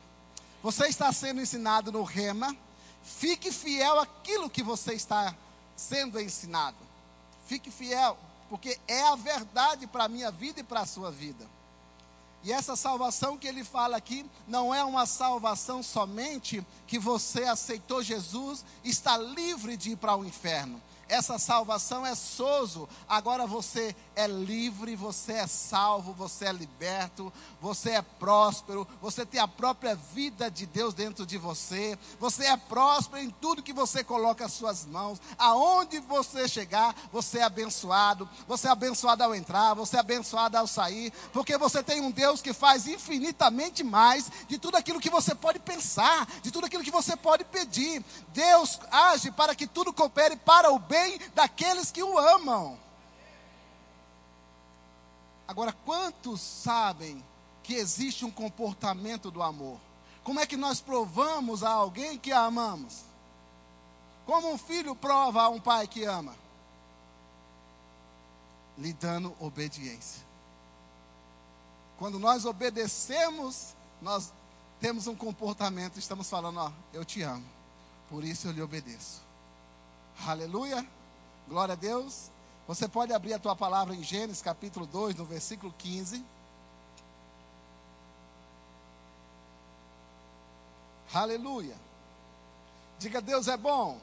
Você 0.63 0.89
está 0.89 1.13
sendo 1.13 1.41
ensinado 1.41 1.93
no 1.93 2.03
rema. 2.03 2.57
Fique 3.03 3.51
fiel 3.53 4.01
àquilo 4.01 4.51
que 4.51 4.63
você 4.63 4.95
está 4.95 5.35
sendo 5.77 6.21
ensinado. 6.21 6.77
Fique 7.47 7.71
fiel, 7.71 8.19
porque 8.51 8.79
é 8.87 9.03
a 9.05 9.15
verdade 9.15 9.87
para 9.87 10.05
a 10.05 10.09
minha 10.09 10.31
vida 10.31 10.61
e 10.61 10.65
para 10.65 10.81
a 10.81 10.87
sua 10.87 11.11
vida. 11.11 11.47
E 12.43 12.53
essa 12.53 12.77
salvação 12.77 13.37
que 13.37 13.49
ele 13.49 13.65
fala 13.65 13.97
aqui 13.97 14.25
não 14.47 14.75
é 14.75 14.85
uma 14.85 15.07
salvação 15.07 15.83
somente 15.83 16.65
que 16.87 16.99
você 16.99 17.45
aceitou 17.45 18.03
Jesus, 18.03 18.65
está 18.85 19.17
livre 19.17 19.77
de 19.77 19.91
ir 19.91 19.97
para 19.97 20.17
o 20.17 20.25
inferno. 20.25 20.81
Essa 21.09 21.39
salvação 21.39 22.05
é 22.05 22.15
sozo. 22.15 22.89
Agora 23.09 23.47
você 23.47 23.97
é 24.19 24.27
livre, 24.27 24.95
você 24.95 25.33
é 25.33 25.47
salvo, 25.47 26.13
você 26.13 26.45
é 26.47 26.53
liberto, 26.53 27.33
você 27.61 27.91
é 27.91 28.03
próspero, 28.03 28.87
você 29.01 29.25
tem 29.25 29.41
a 29.41 29.49
própria 29.49 29.95
vida 29.95 30.51
de 30.51 30.67
Deus 30.67 30.93
dentro 30.93 31.25
de 31.25 31.39
você. 31.39 31.99
Você 32.21 32.45
é 32.45 32.57
próspero 32.57 33.23
em 33.23 33.31
tudo 33.31 33.63
que 33.63 33.73
você 33.73 34.05
coloca 34.05 34.45
as 34.45 34.53
suas 34.53 34.85
mãos. 34.85 35.19
Aonde 35.39 35.99
você 36.01 36.47
chegar, 36.47 36.95
você 37.11 37.39
é 37.39 37.45
abençoado. 37.45 38.29
Você 38.47 38.69
é 38.69 38.71
abençoado 38.71 39.25
ao 39.25 39.35
entrar, 39.35 39.75
você 39.75 39.97
é 39.97 40.01
abençoado 40.01 40.59
ao 40.59 40.67
sair, 40.67 41.13
porque 41.33 41.57
você 41.57 41.83
tem 41.83 42.01
um 42.01 42.11
Deus 42.11 42.43
que 42.43 42.53
faz 42.53 42.87
infinitamente 42.87 43.83
mais 43.83 44.31
de 44.47 44.59
tudo 44.59 44.77
aquilo 44.77 45.01
que 45.01 45.11
você 45.11 45.35
pode 45.35 45.59
pensar, 45.59 46.29
de 46.43 46.51
tudo 46.51 46.67
aquilo 46.67 46.85
que 46.85 46.91
você 46.91 47.17
pode 47.17 47.45
pedir. 47.45 48.05
Deus 48.35 48.79
age 48.91 49.31
para 49.31 49.55
que 49.55 49.67
tudo 49.67 49.93
coopere 49.93 50.37
para 50.37 50.71
o 50.71 50.79
bem 50.79 50.99
bem 50.99 51.21
daqueles 51.35 51.91
que 51.91 52.03
o 52.03 52.19
amam. 52.19 52.88
Agora, 55.49 55.73
quantos 55.73 56.43
sabem 56.43 57.25
que 57.63 57.75
existe 57.75 58.27
um 58.27 58.31
comportamento 58.31 59.31
do 59.31 59.43
amor? 59.43 59.81
Como 60.23 60.39
é 60.39 60.47
que 60.47 60.59
nós 60.59 60.79
provamos 60.79 61.65
a 61.65 61.71
alguém 61.71 62.19
que 62.19 62.31
a 62.31 62.41
amamos? 62.41 63.01
Como 64.27 64.53
um 64.53 64.59
filho 64.59 64.95
prova 64.95 65.41
a 65.41 65.49
um 65.49 65.59
pai 65.59 65.89
que 65.89 66.05
ama? 66.05 66.37
Lhe 68.77 68.93
dando 68.93 69.35
obediência. 69.41 70.23
Quando 71.99 72.19
nós 72.19 72.45
obedecemos, 72.45 73.75
nós 74.03 74.31
temos 74.79 75.07
um 75.07 75.17
comportamento, 75.17 75.99
estamos 75.99 76.29
falando, 76.29 76.59
ó, 76.61 76.71
eu 76.93 77.07
te 77.07 77.23
amo, 77.23 77.45
por 78.11 78.23
isso 78.23 78.47
eu 78.49 78.53
lhe 78.53 78.61
obedeço. 78.61 79.23
Aleluia. 80.27 80.87
Glória 81.49 81.73
a 81.73 81.77
Deus. 81.77 82.31
Você 82.69 82.87
pode 82.87 83.15
abrir 83.15 83.33
a 83.33 83.39
tua 83.39 83.57
palavra 83.57 83.95
em 83.95 84.03
Gênesis 84.05 84.43
capítulo 84.43 84.87
2, 84.87 85.17
no 85.17 85.25
versículo 85.25 85.75
15. 85.79 86.23
Aleluia. 91.13 91.75
Diga, 92.99 93.23
Deus 93.23 93.49
é 93.49 93.57
bom. 93.57 93.99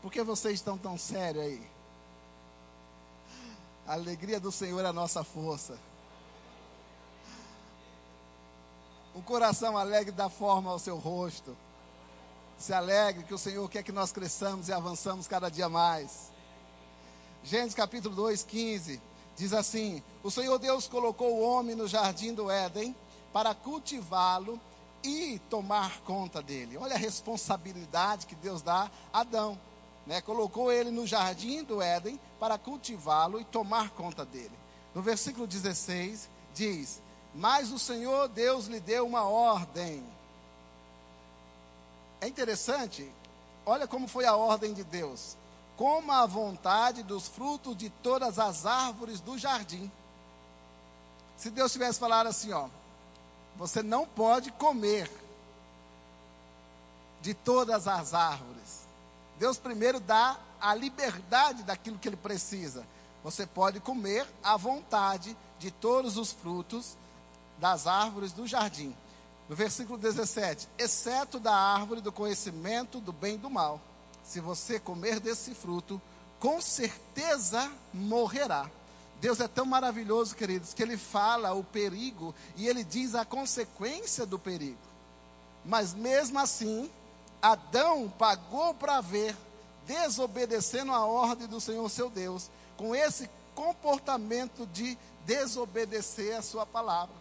Por 0.00 0.12
que 0.12 0.22
vocês 0.22 0.54
estão 0.54 0.78
tão 0.78 0.96
sérios 0.96 1.44
aí? 1.44 1.70
A 3.86 3.94
alegria 3.94 4.38
do 4.38 4.52
Senhor 4.52 4.84
é 4.84 4.88
a 4.88 4.92
nossa 4.92 5.24
força. 5.24 5.76
Um 9.14 9.20
coração 9.20 9.76
alegre 9.76 10.12
dá 10.12 10.30
forma 10.30 10.70
ao 10.70 10.78
seu 10.78 10.96
rosto 10.96 11.56
se 12.58 12.72
alegre, 12.72 13.22
que 13.22 13.32
o 13.32 13.38
Senhor 13.38 13.68
quer 13.70 13.84
que 13.84 13.92
nós 13.92 14.10
cresçamos 14.10 14.68
e 14.68 14.72
avançamos 14.72 15.28
cada 15.28 15.48
dia 15.48 15.68
mais. 15.68 16.37
Gênesis 17.48 17.74
capítulo 17.74 18.14
2, 18.14 18.42
15, 18.42 19.00
diz 19.36 19.52
assim: 19.52 20.02
O 20.22 20.30
Senhor 20.30 20.58
Deus 20.58 20.86
colocou 20.86 21.36
o 21.36 21.40
homem 21.40 21.74
no 21.74 21.88
jardim 21.88 22.34
do 22.34 22.50
Éden 22.50 22.94
para 23.32 23.54
cultivá-lo 23.54 24.60
e 25.02 25.40
tomar 25.48 26.00
conta 26.00 26.42
dele. 26.42 26.76
Olha 26.76 26.94
a 26.94 26.98
responsabilidade 26.98 28.26
que 28.26 28.34
Deus 28.34 28.60
dá 28.60 28.90
a 29.12 29.20
Adão. 29.20 29.58
Né? 30.06 30.20
Colocou 30.20 30.70
ele 30.70 30.90
no 30.90 31.06
jardim 31.06 31.62
do 31.64 31.80
Éden 31.80 32.20
para 32.38 32.58
cultivá-lo 32.58 33.40
e 33.40 33.44
tomar 33.44 33.90
conta 33.90 34.24
dele. 34.24 34.58
No 34.94 35.00
versículo 35.00 35.46
16 35.46 36.28
diz: 36.54 37.00
Mas 37.34 37.72
o 37.72 37.78
Senhor 37.78 38.28
Deus 38.28 38.66
lhe 38.66 38.80
deu 38.80 39.06
uma 39.06 39.22
ordem 39.22 40.04
é 42.20 42.26
interessante, 42.26 43.08
olha 43.64 43.86
como 43.86 44.08
foi 44.08 44.24
a 44.24 44.34
ordem 44.34 44.74
de 44.74 44.82
Deus. 44.82 45.36
Coma 45.78 46.22
a 46.22 46.26
vontade 46.26 47.04
dos 47.04 47.28
frutos 47.28 47.76
de 47.76 47.88
todas 47.88 48.38
as 48.40 48.66
árvores 48.66 49.20
do 49.20 49.38
jardim. 49.38 49.90
Se 51.36 51.50
Deus 51.50 51.72
tivesse 51.72 52.00
falado 52.00 52.26
assim, 52.26 52.52
ó, 52.52 52.68
você 53.54 53.80
não 53.80 54.04
pode 54.04 54.50
comer 54.50 55.08
de 57.22 57.32
todas 57.32 57.86
as 57.86 58.12
árvores. 58.12 58.88
Deus 59.38 59.56
primeiro 59.56 60.00
dá 60.00 60.36
a 60.60 60.74
liberdade 60.74 61.62
daquilo 61.62 61.96
que 61.96 62.08
ele 62.08 62.16
precisa. 62.16 62.84
Você 63.22 63.46
pode 63.46 63.78
comer 63.78 64.26
à 64.42 64.56
vontade 64.56 65.36
de 65.60 65.70
todos 65.70 66.16
os 66.16 66.32
frutos 66.32 66.96
das 67.58 67.86
árvores 67.86 68.32
do 68.32 68.48
jardim. 68.48 68.94
No 69.48 69.54
versículo 69.54 69.96
17: 69.96 70.68
exceto 70.76 71.38
da 71.38 71.54
árvore 71.54 72.00
do 72.00 72.10
conhecimento 72.10 73.00
do 73.00 73.12
bem 73.12 73.36
e 73.36 73.38
do 73.38 73.48
mal. 73.48 73.80
Se 74.28 74.40
você 74.40 74.78
comer 74.78 75.20
desse 75.20 75.54
fruto, 75.54 75.98
com 76.38 76.60
certeza 76.60 77.72
morrerá. 77.94 78.70
Deus 79.22 79.40
é 79.40 79.48
tão 79.48 79.64
maravilhoso, 79.64 80.36
queridos, 80.36 80.74
que 80.74 80.82
ele 80.82 80.98
fala 80.98 81.54
o 81.54 81.64
perigo 81.64 82.34
e 82.54 82.68
ele 82.68 82.84
diz 82.84 83.14
a 83.14 83.24
consequência 83.24 84.26
do 84.26 84.38
perigo. 84.38 84.76
Mas 85.64 85.94
mesmo 85.94 86.38
assim, 86.38 86.90
Adão 87.40 88.12
pagou 88.18 88.74
para 88.74 89.00
ver, 89.00 89.34
desobedecendo 89.86 90.92
a 90.92 91.06
ordem 91.06 91.48
do 91.48 91.58
Senhor 91.58 91.88
seu 91.88 92.10
Deus, 92.10 92.50
com 92.76 92.94
esse 92.94 93.30
comportamento 93.54 94.66
de 94.66 94.96
desobedecer 95.24 96.36
a 96.36 96.42
sua 96.42 96.66
palavra. 96.66 97.16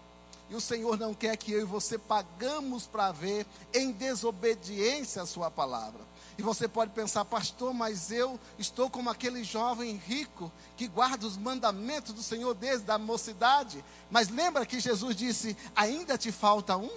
E 0.50 0.56
o 0.56 0.62
Senhor 0.62 1.00
não 1.00 1.14
quer 1.14 1.38
que 1.38 1.54
eu 1.54 1.62
e 1.62 1.66
você 1.66 1.98
pagamos 1.98 2.86
para 2.86 3.14
ver 3.14 3.46
em 3.74 3.94
desobediência 3.94 5.22
a 5.22 5.26
sua 5.26 5.50
palavra. 5.50 6.02
E 6.38 6.44
você 6.44 6.68
pode 6.68 6.92
pensar, 6.92 7.26
pastor, 7.26 7.74
mas 7.74 8.12
eu 8.12 8.40
estou 8.60 8.90
como 8.90 9.10
aquele 9.10 9.44
jovem 9.44 9.96
rico 9.96 10.52
que 10.76 10.88
guarda 10.88 11.26
os 11.26 11.36
mandamentos 11.36 12.14
do 12.14 12.22
Senhor 12.22 12.54
desde 12.54 12.90
a 12.92 12.98
mocidade. 12.98 13.84
Mas 14.12 14.30
lembra 14.30 14.66
que 14.66 14.80
Jesus 14.80 15.16
disse: 15.16 15.58
ainda 15.76 16.16
te 16.18 16.32
falta 16.32 16.78
um? 16.78 16.92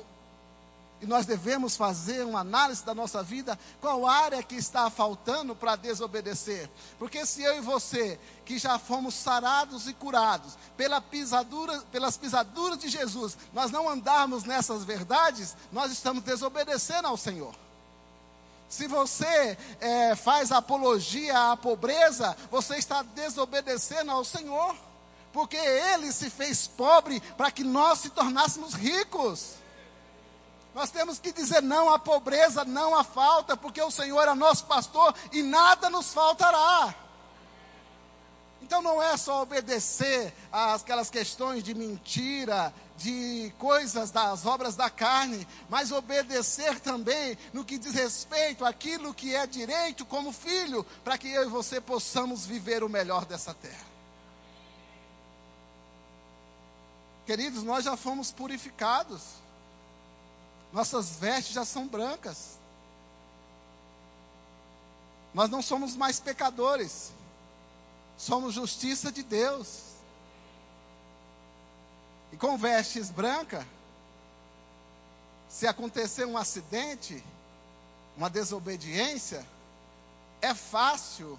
E 1.01 1.07
nós 1.07 1.25
devemos 1.25 1.77
fazer 1.77 2.27
uma 2.27 2.41
análise 2.41 2.85
da 2.85 2.95
nossa 2.95 3.23
vida, 3.23 3.59
qual 3.81 4.07
área 4.07 4.43
que 4.43 4.57
está 4.57 4.91
faltando 4.91 5.57
para 5.57 5.75
desobedecer. 5.75 6.69
Porque 6.99 7.25
se 7.25 7.43
eu 7.43 7.57
e 7.57 7.61
você, 7.63 8.21
que 8.45 8.59
já 8.59 8.79
fomos 8.79 9.15
sarados 9.15 9.89
e 9.89 9.95
curados 9.95 10.59
pela 10.77 11.01
pisadura, 11.01 11.81
pelas 11.91 12.19
pisaduras 12.19 12.79
de 12.79 12.91
Jesus, 12.91 13.39
nós 13.55 13.71
não 13.71 13.89
andarmos 13.89 14.45
nessas 14.45 14.85
verdades, 14.85 15.57
nós 15.73 15.91
estamos 15.91 16.23
desobedecendo 16.23 17.09
ao 17.09 17.17
Senhor. 17.17 17.55
Se 18.71 18.87
você 18.87 19.59
é, 19.81 20.15
faz 20.15 20.53
apologia 20.53 21.51
à 21.51 21.57
pobreza, 21.57 22.37
você 22.53 22.77
está 22.77 23.03
desobedecendo 23.03 24.13
ao 24.13 24.25
Senhor, 24.25 24.77
porque 25.33 25.57
Ele 25.57 26.13
se 26.13 26.31
fez 26.31 26.69
pobre 26.69 27.21
para 27.37 27.51
que 27.51 27.65
nós 27.65 27.99
se 27.99 28.11
tornássemos 28.11 28.75
ricos. 28.75 29.55
Nós 30.73 30.89
temos 30.89 31.19
que 31.19 31.33
dizer 31.33 31.61
não 31.61 31.93
à 31.93 31.99
pobreza, 31.99 32.65
não 32.65 32.97
à 32.97 33.03
falta, 33.03 33.57
porque 33.57 33.83
o 33.83 33.91
Senhor 33.91 34.29
é 34.29 34.35
nosso 34.35 34.65
pastor 34.67 35.13
e 35.33 35.43
nada 35.43 35.91
nos 35.91 36.15
faltará. 36.15 36.95
Então 38.63 38.83
não 38.83 39.03
é 39.03 39.17
só 39.17 39.43
obedecer 39.43 40.33
àquelas 40.53 41.11
questões 41.11 41.63
de 41.63 41.75
mentira, 41.75 42.73
de 42.97 43.53
coisas 43.59 44.11
das 44.11 44.45
obras 44.45 44.77
da 44.77 44.91
carne, 44.91 45.49
mas 45.71 45.91
obedecer 45.91 46.79
também 46.81 47.39
no 47.53 47.65
que 47.65 47.79
diz 47.79 47.95
respeito 47.95 48.65
àquilo 48.65 49.15
que 49.15 49.35
é 49.35 49.47
direito 49.47 50.05
como 50.05 50.33
filho, 50.33 50.85
para 51.03 51.17
que 51.17 51.29
eu 51.29 51.45
e 51.45 51.51
você 51.51 51.81
possamos 51.81 52.45
viver 52.45 52.85
o 52.85 52.89
melhor 52.89 53.25
dessa 53.25 53.55
terra. 53.55 53.91
Queridos, 57.25 57.63
nós 57.63 57.85
já 57.85 57.97
fomos 57.97 58.31
purificados, 58.31 59.23
nossas 60.73 61.17
vestes 61.17 61.55
já 61.55 61.65
são 61.65 61.87
brancas, 61.87 62.59
nós 65.33 65.49
não 65.49 65.63
somos 65.63 65.97
mais 65.97 66.21
pecadores, 66.21 67.13
somos 68.21 68.53
justiça 68.53 69.11
de 69.11 69.23
Deus 69.23 69.81
e 72.31 72.37
com 72.37 72.59
vestes 72.59 73.11
brancas, 73.11 73.65
se 75.49 75.67
acontecer 75.67 76.27
um 76.27 76.37
acidente, 76.37 77.25
uma 78.15 78.29
desobediência, 78.29 79.45
é 80.43 80.53
fácil 80.55 81.39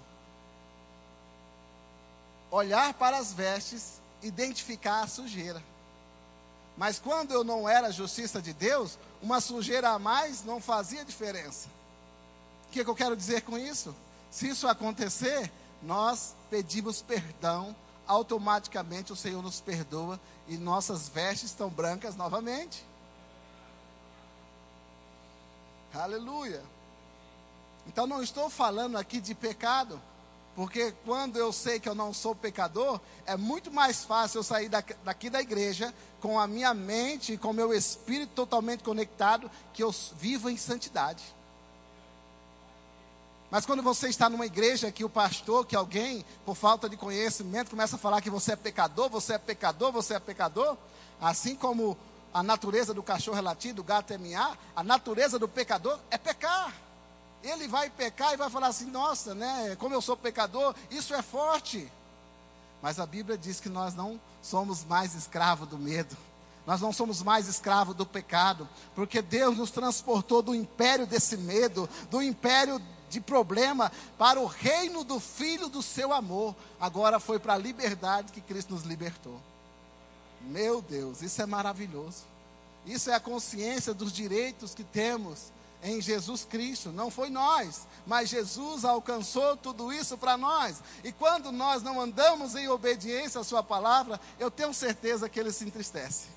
olhar 2.50 2.92
para 2.94 3.16
as 3.16 3.32
vestes, 3.32 4.00
identificar 4.20 5.02
a 5.02 5.06
sujeira. 5.06 5.62
Mas 6.76 6.98
quando 6.98 7.30
eu 7.30 7.44
não 7.44 7.68
era 7.68 7.92
justiça 7.92 8.42
de 8.42 8.52
Deus, 8.52 8.98
uma 9.22 9.40
sujeira 9.40 9.90
a 9.90 10.00
mais 10.00 10.42
não 10.42 10.60
fazia 10.60 11.04
diferença. 11.04 11.68
O 12.66 12.72
que, 12.72 12.80
é 12.80 12.84
que 12.84 12.90
eu 12.90 12.96
quero 12.96 13.16
dizer 13.16 13.42
com 13.42 13.56
isso? 13.56 13.94
Se 14.32 14.48
isso 14.48 14.66
acontecer, 14.66 15.50
nós 15.82 16.34
pedimos 16.50 17.02
perdão 17.02 17.74
automaticamente 18.06 19.12
o 19.12 19.16
Senhor 19.16 19.42
nos 19.42 19.60
perdoa 19.60 20.20
e 20.48 20.56
nossas 20.56 21.08
vestes 21.08 21.50
estão 21.50 21.68
brancas 21.68 22.16
novamente. 22.16 22.84
Aleluia. 25.94 26.62
Então 27.86 28.06
não 28.06 28.22
estou 28.22 28.48
falando 28.48 28.96
aqui 28.96 29.20
de 29.20 29.34
pecado, 29.34 30.00
porque 30.54 30.92
quando 31.04 31.36
eu 31.36 31.52
sei 31.52 31.80
que 31.80 31.88
eu 31.88 31.94
não 31.94 32.12
sou 32.12 32.34
pecador, 32.34 33.00
é 33.26 33.36
muito 33.36 33.70
mais 33.70 34.04
fácil 34.04 34.38
eu 34.38 34.42
sair 34.42 34.68
daqui 34.68 35.28
da 35.28 35.40
igreja 35.40 35.92
com 36.20 36.38
a 36.38 36.46
minha 36.46 36.72
mente 36.72 37.32
e 37.32 37.38
com 37.38 37.50
o 37.50 37.54
meu 37.54 37.72
espírito 37.72 38.32
totalmente 38.34 38.84
conectado, 38.84 39.50
que 39.72 39.82
eu 39.82 39.92
vivo 40.16 40.48
em 40.48 40.56
santidade. 40.56 41.22
Mas 43.52 43.66
quando 43.66 43.82
você 43.82 44.08
está 44.08 44.30
numa 44.30 44.46
igreja 44.46 44.90
que 44.90 45.04
o 45.04 45.10
pastor, 45.10 45.66
que 45.66 45.76
alguém, 45.76 46.24
por 46.42 46.56
falta 46.56 46.88
de 46.88 46.96
conhecimento, 46.96 47.68
começa 47.68 47.96
a 47.96 47.98
falar 47.98 48.22
que 48.22 48.30
você 48.30 48.52
é 48.52 48.56
pecador, 48.56 49.10
você 49.10 49.34
é 49.34 49.38
pecador, 49.38 49.92
você 49.92 50.14
é 50.14 50.18
pecador, 50.18 50.74
assim 51.20 51.54
como 51.54 51.94
a 52.32 52.42
natureza 52.42 52.94
do 52.94 53.02
cachorro 53.02 53.36
é 53.36 53.42
latir, 53.42 53.74
do 53.74 53.84
gato 53.84 54.10
é 54.10 54.16
miar, 54.16 54.56
a 54.74 54.82
natureza 54.82 55.38
do 55.38 55.46
pecador 55.46 55.98
é 56.10 56.16
pecar. 56.16 56.72
Ele 57.42 57.68
vai 57.68 57.90
pecar 57.90 58.32
e 58.32 58.38
vai 58.38 58.48
falar 58.48 58.68
assim: 58.68 58.86
nossa, 58.86 59.34
né? 59.34 59.76
Como 59.78 59.94
eu 59.94 60.00
sou 60.00 60.16
pecador, 60.16 60.74
isso 60.90 61.12
é 61.12 61.20
forte. 61.20 61.92
Mas 62.80 62.98
a 62.98 63.04
Bíblia 63.04 63.36
diz 63.36 63.60
que 63.60 63.68
nós 63.68 63.94
não 63.94 64.18
somos 64.40 64.82
mais 64.82 65.14
escravos 65.14 65.68
do 65.68 65.76
medo. 65.76 66.16
Nós 66.66 66.80
não 66.80 66.90
somos 66.90 67.22
mais 67.22 67.48
escravos 67.48 67.94
do 67.94 68.06
pecado, 68.06 68.66
porque 68.94 69.20
Deus 69.20 69.58
nos 69.58 69.70
transportou 69.70 70.40
do 70.40 70.54
império 70.54 71.06
desse 71.06 71.36
medo, 71.36 71.86
do 72.10 72.22
império 72.22 72.80
de 73.12 73.20
problema 73.20 73.92
para 74.16 74.40
o 74.40 74.46
reino 74.46 75.04
do 75.04 75.20
Filho 75.20 75.68
do 75.68 75.82
seu 75.82 76.12
amor. 76.12 76.56
Agora 76.80 77.20
foi 77.20 77.38
para 77.38 77.52
a 77.52 77.58
liberdade 77.58 78.32
que 78.32 78.40
Cristo 78.40 78.72
nos 78.72 78.84
libertou. 78.84 79.38
Meu 80.40 80.80
Deus, 80.80 81.20
isso 81.20 81.40
é 81.40 81.46
maravilhoso. 81.46 82.24
Isso 82.86 83.10
é 83.10 83.14
a 83.14 83.20
consciência 83.20 83.94
dos 83.94 84.12
direitos 84.12 84.74
que 84.74 84.82
temos 84.82 85.52
em 85.82 86.00
Jesus 86.00 86.44
Cristo. 86.44 86.90
Não 86.90 87.10
foi 87.10 87.28
nós, 87.28 87.82
mas 88.06 88.30
Jesus 88.30 88.84
alcançou 88.84 89.56
tudo 89.56 89.92
isso 89.92 90.16
para 90.16 90.36
nós. 90.36 90.80
E 91.04 91.12
quando 91.12 91.52
nós 91.52 91.82
não 91.82 92.00
andamos 92.00 92.54
em 92.54 92.68
obediência 92.68 93.40
à 93.40 93.44
Sua 93.44 93.62
palavra, 93.62 94.18
eu 94.40 94.50
tenho 94.50 94.72
certeza 94.72 95.28
que 95.28 95.38
Ele 95.38 95.52
se 95.52 95.64
entristece. 95.64 96.31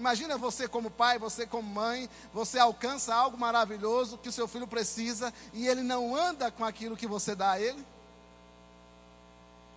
Imagina 0.00 0.38
você 0.38 0.66
como 0.66 0.90
pai, 0.90 1.18
você 1.18 1.46
como 1.46 1.68
mãe, 1.68 2.08
você 2.32 2.58
alcança 2.58 3.14
algo 3.14 3.36
maravilhoso 3.36 4.16
que 4.16 4.30
o 4.30 4.32
seu 4.32 4.48
filho 4.48 4.66
precisa 4.66 5.30
e 5.52 5.68
ele 5.68 5.82
não 5.82 6.16
anda 6.16 6.50
com 6.50 6.64
aquilo 6.64 6.96
que 6.96 7.06
você 7.06 7.34
dá 7.34 7.50
a 7.50 7.60
ele? 7.60 7.84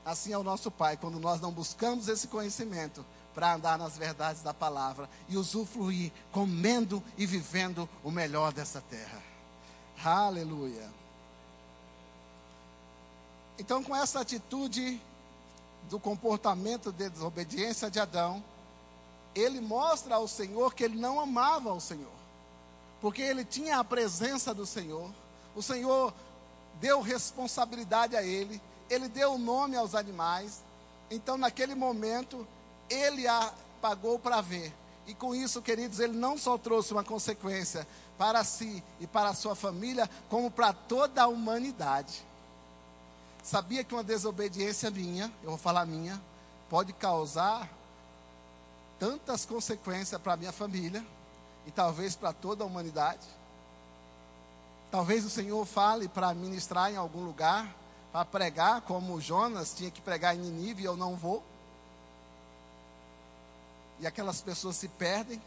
Assim 0.05 0.31
é 0.31 0.37
o 0.37 0.43
nosso 0.43 0.71
pai, 0.71 0.95
quando 0.95 1.19
nós 1.19 1.41
não 1.41 1.51
buscamos 1.51 2.07
esse 2.07 2.29
conhecimento 2.29 3.05
para 3.35 3.53
andar 3.55 3.77
nas 3.77 3.97
verdades 3.97 4.41
da 4.41 4.53
palavra 4.53 5.09
e 5.27 5.35
usufruir, 5.35 6.09
comendo 6.31 7.03
e 7.17 7.25
vivendo 7.25 7.89
o 8.01 8.09
melhor 8.09 8.53
dessa 8.53 8.79
terra. 8.79 9.21
Aleluia. 10.05 10.89
Então, 13.59 13.83
com 13.83 13.93
essa 13.93 14.21
atitude 14.21 15.01
do 15.89 15.99
comportamento 15.99 16.93
de 16.93 17.09
desobediência 17.09 17.91
de 17.91 17.99
Adão, 17.99 18.41
ele 19.35 19.59
mostra 19.59 20.15
ao 20.15 20.27
Senhor 20.27 20.73
que 20.73 20.83
ele 20.83 20.97
não 20.97 21.19
amava 21.19 21.71
o 21.73 21.79
Senhor, 21.79 22.11
porque 23.01 23.21
ele 23.21 23.43
tinha 23.43 23.79
a 23.79 23.83
presença 23.83 24.53
do 24.53 24.65
Senhor, 24.65 25.09
o 25.55 25.61
Senhor 25.61 26.13
deu 26.79 27.01
responsabilidade 27.01 28.15
a 28.15 28.23
ele, 28.23 28.61
ele 28.89 29.07
deu 29.07 29.37
nome 29.37 29.75
aos 29.75 29.95
animais, 29.95 30.61
então 31.09 31.37
naquele 31.37 31.75
momento 31.75 32.47
ele 32.89 33.27
a 33.27 33.53
pagou 33.81 34.17
para 34.17 34.39
ver. 34.39 34.73
E 35.05 35.13
com 35.13 35.35
isso, 35.35 35.61
queridos, 35.61 35.99
ele 35.99 36.13
não 36.13 36.37
só 36.37 36.57
trouxe 36.57 36.93
uma 36.93 37.03
consequência 37.03 37.85
para 38.17 38.41
si 38.45 38.81
e 39.01 39.05
para 39.05 39.29
a 39.29 39.33
sua 39.33 39.55
família, 39.55 40.09
como 40.29 40.49
para 40.49 40.71
toda 40.71 41.23
a 41.23 41.27
humanidade. 41.27 42.23
Sabia 43.43 43.83
que 43.83 43.93
uma 43.93 44.03
desobediência 44.03 44.89
minha, 44.89 45.29
eu 45.43 45.49
vou 45.49 45.57
falar 45.57 45.85
minha, 45.85 46.21
pode 46.69 46.93
causar 46.93 47.69
tantas 49.03 49.43
consequências 49.43 50.21
para 50.21 50.31
a 50.31 50.37
minha 50.37 50.53
família 50.53 51.05
e 51.67 51.71
talvez 51.71 52.15
para 52.15 52.31
toda 52.31 52.63
a 52.63 52.67
humanidade. 52.67 53.27
Talvez 54.89 55.25
o 55.25 55.29
Senhor 55.29 55.65
fale 55.65 56.07
para 56.07 56.33
ministrar 56.33 56.89
em 56.89 56.95
algum 56.95 57.19
lugar, 57.19 57.75
para 58.13 58.23
pregar, 58.23 58.79
como 58.83 59.19
Jonas 59.19 59.73
tinha 59.73 59.91
que 59.91 59.99
pregar 59.99 60.33
em 60.33 60.39
Nínive 60.39 60.83
e 60.83 60.85
eu 60.85 60.95
não 60.95 61.17
vou. 61.17 61.43
E 63.99 64.07
aquelas 64.07 64.39
pessoas 64.39 64.77
se 64.77 64.87
perdem. 64.87 65.41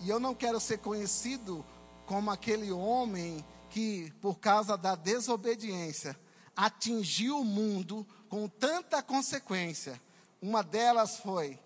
E 0.00 0.08
eu 0.08 0.18
não 0.18 0.34
quero 0.34 0.58
ser 0.58 0.78
conhecido 0.78 1.62
como 2.06 2.30
aquele 2.30 2.72
homem 2.72 3.44
que, 3.68 4.10
por 4.22 4.38
causa 4.38 4.78
da 4.78 4.94
desobediência, 4.94 6.18
atingiu 6.56 7.40
o 7.40 7.44
mundo 7.44 8.06
com 8.30 8.48
tanta 8.48 9.02
consequência. 9.02 10.00
Uma 10.40 10.62
delas 10.62 11.18
foi, 11.18 11.58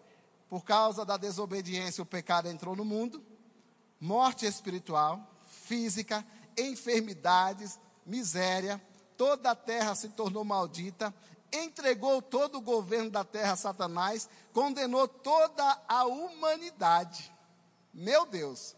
por 0.52 0.66
causa 0.66 1.02
da 1.02 1.16
desobediência, 1.16 2.02
o 2.02 2.06
pecado 2.06 2.46
entrou 2.46 2.76
no 2.76 2.84
mundo, 2.84 3.24
morte 3.98 4.44
espiritual, 4.44 5.26
física, 5.46 6.22
enfermidades, 6.58 7.80
miséria, 8.04 8.78
toda 9.16 9.52
a 9.52 9.54
terra 9.54 9.94
se 9.94 10.10
tornou 10.10 10.44
maldita, 10.44 11.14
entregou 11.50 12.20
todo 12.20 12.58
o 12.58 12.60
governo 12.60 13.08
da 13.08 13.24
terra 13.24 13.52
a 13.52 13.56
Satanás, 13.56 14.28
condenou 14.52 15.08
toda 15.08 15.80
a 15.88 16.04
humanidade. 16.04 17.32
Meu 17.90 18.26
Deus. 18.26 18.76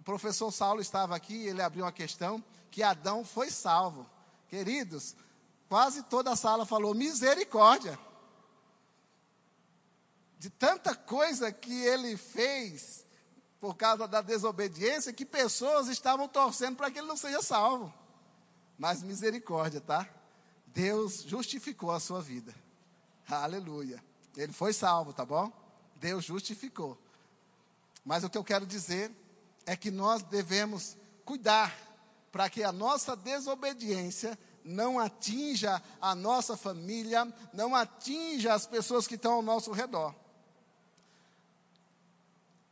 O 0.00 0.04
professor 0.04 0.50
Saulo 0.50 0.80
estava 0.80 1.14
aqui, 1.14 1.48
ele 1.48 1.60
abriu 1.60 1.84
uma 1.84 1.92
questão 1.92 2.42
que 2.70 2.82
Adão 2.82 3.26
foi 3.26 3.50
salvo. 3.50 4.06
Queridos, 4.48 5.16
quase 5.68 6.02
toda 6.04 6.30
a 6.32 6.36
sala 6.36 6.64
falou 6.64 6.94
misericórdia. 6.94 7.98
De 10.38 10.50
tanta 10.50 10.94
coisa 10.94 11.50
que 11.50 11.82
ele 11.82 12.16
fez 12.16 13.04
por 13.58 13.74
causa 13.74 14.06
da 14.06 14.20
desobediência, 14.20 15.12
que 15.12 15.24
pessoas 15.24 15.88
estavam 15.88 16.28
torcendo 16.28 16.76
para 16.76 16.90
que 16.90 16.98
ele 16.98 17.08
não 17.08 17.16
seja 17.16 17.42
salvo. 17.42 17.92
Mas 18.78 19.02
misericórdia, 19.02 19.80
tá? 19.80 20.08
Deus 20.66 21.22
justificou 21.26 21.90
a 21.90 21.98
sua 21.98 22.20
vida. 22.20 22.54
Aleluia. 23.28 24.02
Ele 24.36 24.52
foi 24.52 24.72
salvo, 24.72 25.12
tá 25.12 25.24
bom? 25.24 25.50
Deus 25.96 26.24
justificou. 26.24 26.98
Mas 28.04 28.22
o 28.22 28.30
que 28.30 28.36
eu 28.36 28.44
quero 28.44 28.66
dizer 28.66 29.10
é 29.64 29.74
que 29.74 29.90
nós 29.90 30.22
devemos 30.22 30.96
cuidar 31.24 31.74
para 32.30 32.50
que 32.50 32.62
a 32.62 32.70
nossa 32.70 33.16
desobediência 33.16 34.38
não 34.62 34.98
atinja 34.98 35.82
a 36.00 36.14
nossa 36.14 36.56
família, 36.56 37.26
não 37.52 37.74
atinja 37.74 38.52
as 38.52 38.66
pessoas 38.66 39.06
que 39.06 39.14
estão 39.14 39.34
ao 39.34 39.42
nosso 39.42 39.72
redor. 39.72 40.14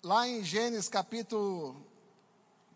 Lá 0.05 0.29
em 0.29 0.45
Gênesis 0.45 0.87
capítulo 0.87 1.75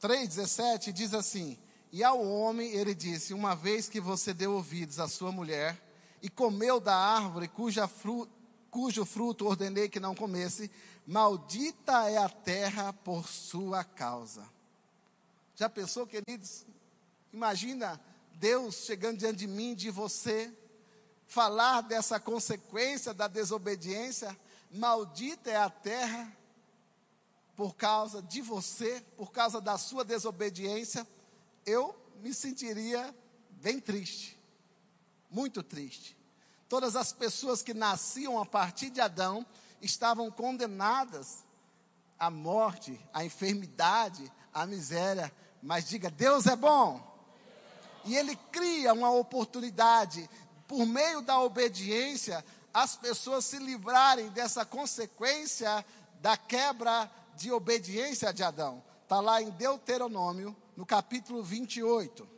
3, 0.01 0.27
17, 0.31 0.91
diz 0.95 1.12
assim: 1.12 1.59
E 1.93 2.03
ao 2.03 2.27
homem 2.27 2.73
ele 2.73 2.95
disse: 2.95 3.35
Uma 3.35 3.55
vez 3.55 3.87
que 3.87 4.01
você 4.01 4.33
deu 4.33 4.55
ouvidos 4.55 4.99
à 4.99 5.07
sua 5.07 5.31
mulher 5.31 5.79
e 6.23 6.31
comeu 6.31 6.81
da 6.81 6.97
árvore 6.97 7.47
cuja 7.47 7.87
cujo 8.71 9.05
fruto 9.05 9.47
ordenei 9.47 9.91
que 9.91 10.01
não 10.01 10.14
comesse, 10.14 10.71
maldita 11.07 12.09
é 12.09 12.17
a 12.17 12.31
terra 12.31 12.95
por 12.95 13.29
sua 13.29 13.85
causa. 13.85 14.49
Já 15.55 15.69
pensou, 15.69 16.07
queridos? 16.07 16.64
Imagina 17.31 18.01
Deus 18.37 18.87
chegando 18.87 19.19
diante 19.19 19.41
de 19.41 19.47
mim, 19.47 19.75
de 19.75 19.91
você, 19.91 20.51
falar 21.27 21.83
dessa 21.83 22.19
consequência 22.19 23.12
da 23.12 23.29
desobediência, 23.29 24.35
maldita 24.71 25.51
é 25.51 25.57
a 25.57 25.69
terra 25.69 26.38
por 27.59 27.75
causa 27.75 28.23
de 28.23 28.40
você, 28.40 29.05
por 29.16 29.33
causa 29.33 29.61
da 29.61 29.77
sua 29.77 30.05
desobediência, 30.05 31.05
eu 31.66 31.92
me 32.21 32.33
sentiria 32.33 33.12
bem 33.51 33.81
triste, 33.81 34.38
muito 35.29 35.61
triste. 35.61 36.16
Todas 36.68 36.94
as 36.94 37.12
pessoas 37.12 37.61
que 37.61 37.75
nasciam 37.75 38.40
a 38.40 38.47
partir 38.47 38.90
de 38.90 39.01
Adão 39.01 39.44
estavam 39.83 40.31
condenadas 40.31 41.44
à 42.16 42.31
morte, 42.31 42.97
à 43.12 43.25
enfermidade, 43.25 44.33
à 44.55 44.64
miséria. 44.64 45.35
Mas 45.61 45.88
diga: 45.88 46.09
Deus 46.12 46.47
é 46.47 46.55
bom 46.55 47.03
e 48.05 48.16
ele 48.16 48.37
cria 48.53 48.92
uma 48.92 49.11
oportunidade, 49.11 50.31
por 50.68 50.87
meio 50.87 51.23
da 51.23 51.40
obediência, 51.40 52.44
as 52.73 52.94
pessoas 52.94 53.47
se 53.47 53.59
livrarem 53.59 54.29
dessa 54.29 54.64
consequência 54.64 55.85
da 56.21 56.37
quebra 56.37 57.11
de 57.38 57.53
obediência 57.53 58.33
de 58.33 58.42
Adão. 58.42 58.83
Está 59.05 59.20
lá 59.20 59.40
em 59.40 59.51
Deuteronômio, 59.51 60.55
no 60.77 60.85
capítulo 60.85 61.42
28. 61.42 62.29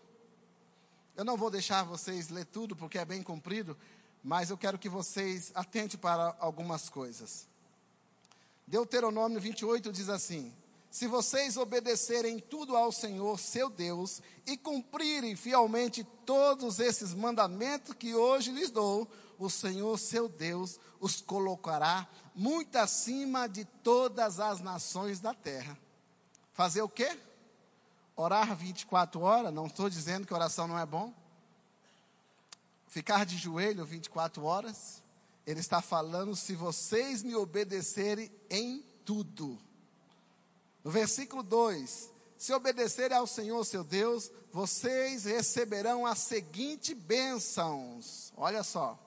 Eu 1.16 1.24
não 1.24 1.36
vou 1.36 1.50
deixar 1.50 1.82
vocês 1.84 2.28
ler 2.28 2.44
tudo, 2.44 2.76
porque 2.76 2.98
é 2.98 3.04
bem 3.04 3.22
comprido, 3.22 3.76
mas 4.22 4.50
eu 4.50 4.58
quero 4.58 4.78
que 4.78 4.88
vocês 4.88 5.50
atentem 5.54 5.98
para 5.98 6.36
algumas 6.38 6.88
coisas. 6.88 7.48
Deuteronômio 8.66 9.40
28 9.40 9.90
diz 9.90 10.10
assim: 10.10 10.54
se 10.90 11.06
vocês 11.06 11.56
obedecerem 11.56 12.38
tudo 12.38 12.76
ao 12.76 12.92
Senhor, 12.92 13.38
seu 13.38 13.70
Deus, 13.70 14.20
e 14.46 14.56
cumprirem 14.56 15.34
fielmente 15.34 16.04
todos 16.26 16.78
esses 16.78 17.14
mandamentos 17.14 17.94
que 17.94 18.14
hoje 18.14 18.52
lhes 18.52 18.70
dou, 18.70 19.08
o 19.40 19.50
Senhor, 19.50 19.98
seu 19.98 20.28
Deus, 20.28 20.78
os 21.00 21.20
colocará 21.20 22.06
muito 22.34 22.76
acima 22.76 23.48
de 23.48 23.64
todas 23.64 24.38
as 24.38 24.60
nações 24.60 25.18
da 25.18 25.32
terra. 25.32 25.76
Fazer 26.52 26.82
o 26.82 26.88
quê? 26.88 27.18
Orar 28.14 28.54
24 28.54 29.20
horas, 29.20 29.52
não 29.52 29.66
estou 29.66 29.88
dizendo 29.88 30.26
que 30.26 30.34
oração 30.34 30.68
não 30.68 30.78
é 30.78 30.84
bom. 30.84 31.12
Ficar 32.86 33.24
de 33.24 33.38
joelho 33.38 33.84
24 33.84 34.44
horas. 34.44 35.02
Ele 35.46 35.60
está 35.60 35.80
falando: 35.80 36.36
se 36.36 36.54
vocês 36.54 37.22
me 37.22 37.34
obedecerem 37.34 38.30
em 38.50 38.84
tudo. 39.06 39.58
No 40.84 40.90
versículo 40.90 41.42
2: 41.42 42.10
Se 42.36 42.52
obedecerem 42.52 43.16
ao 43.16 43.26
Senhor 43.26 43.64
seu 43.64 43.82
Deus, 43.82 44.30
vocês 44.52 45.24
receberão 45.24 46.04
as 46.04 46.18
seguintes 46.18 46.94
bênçãos. 46.94 48.32
Olha 48.36 48.62
só. 48.62 48.98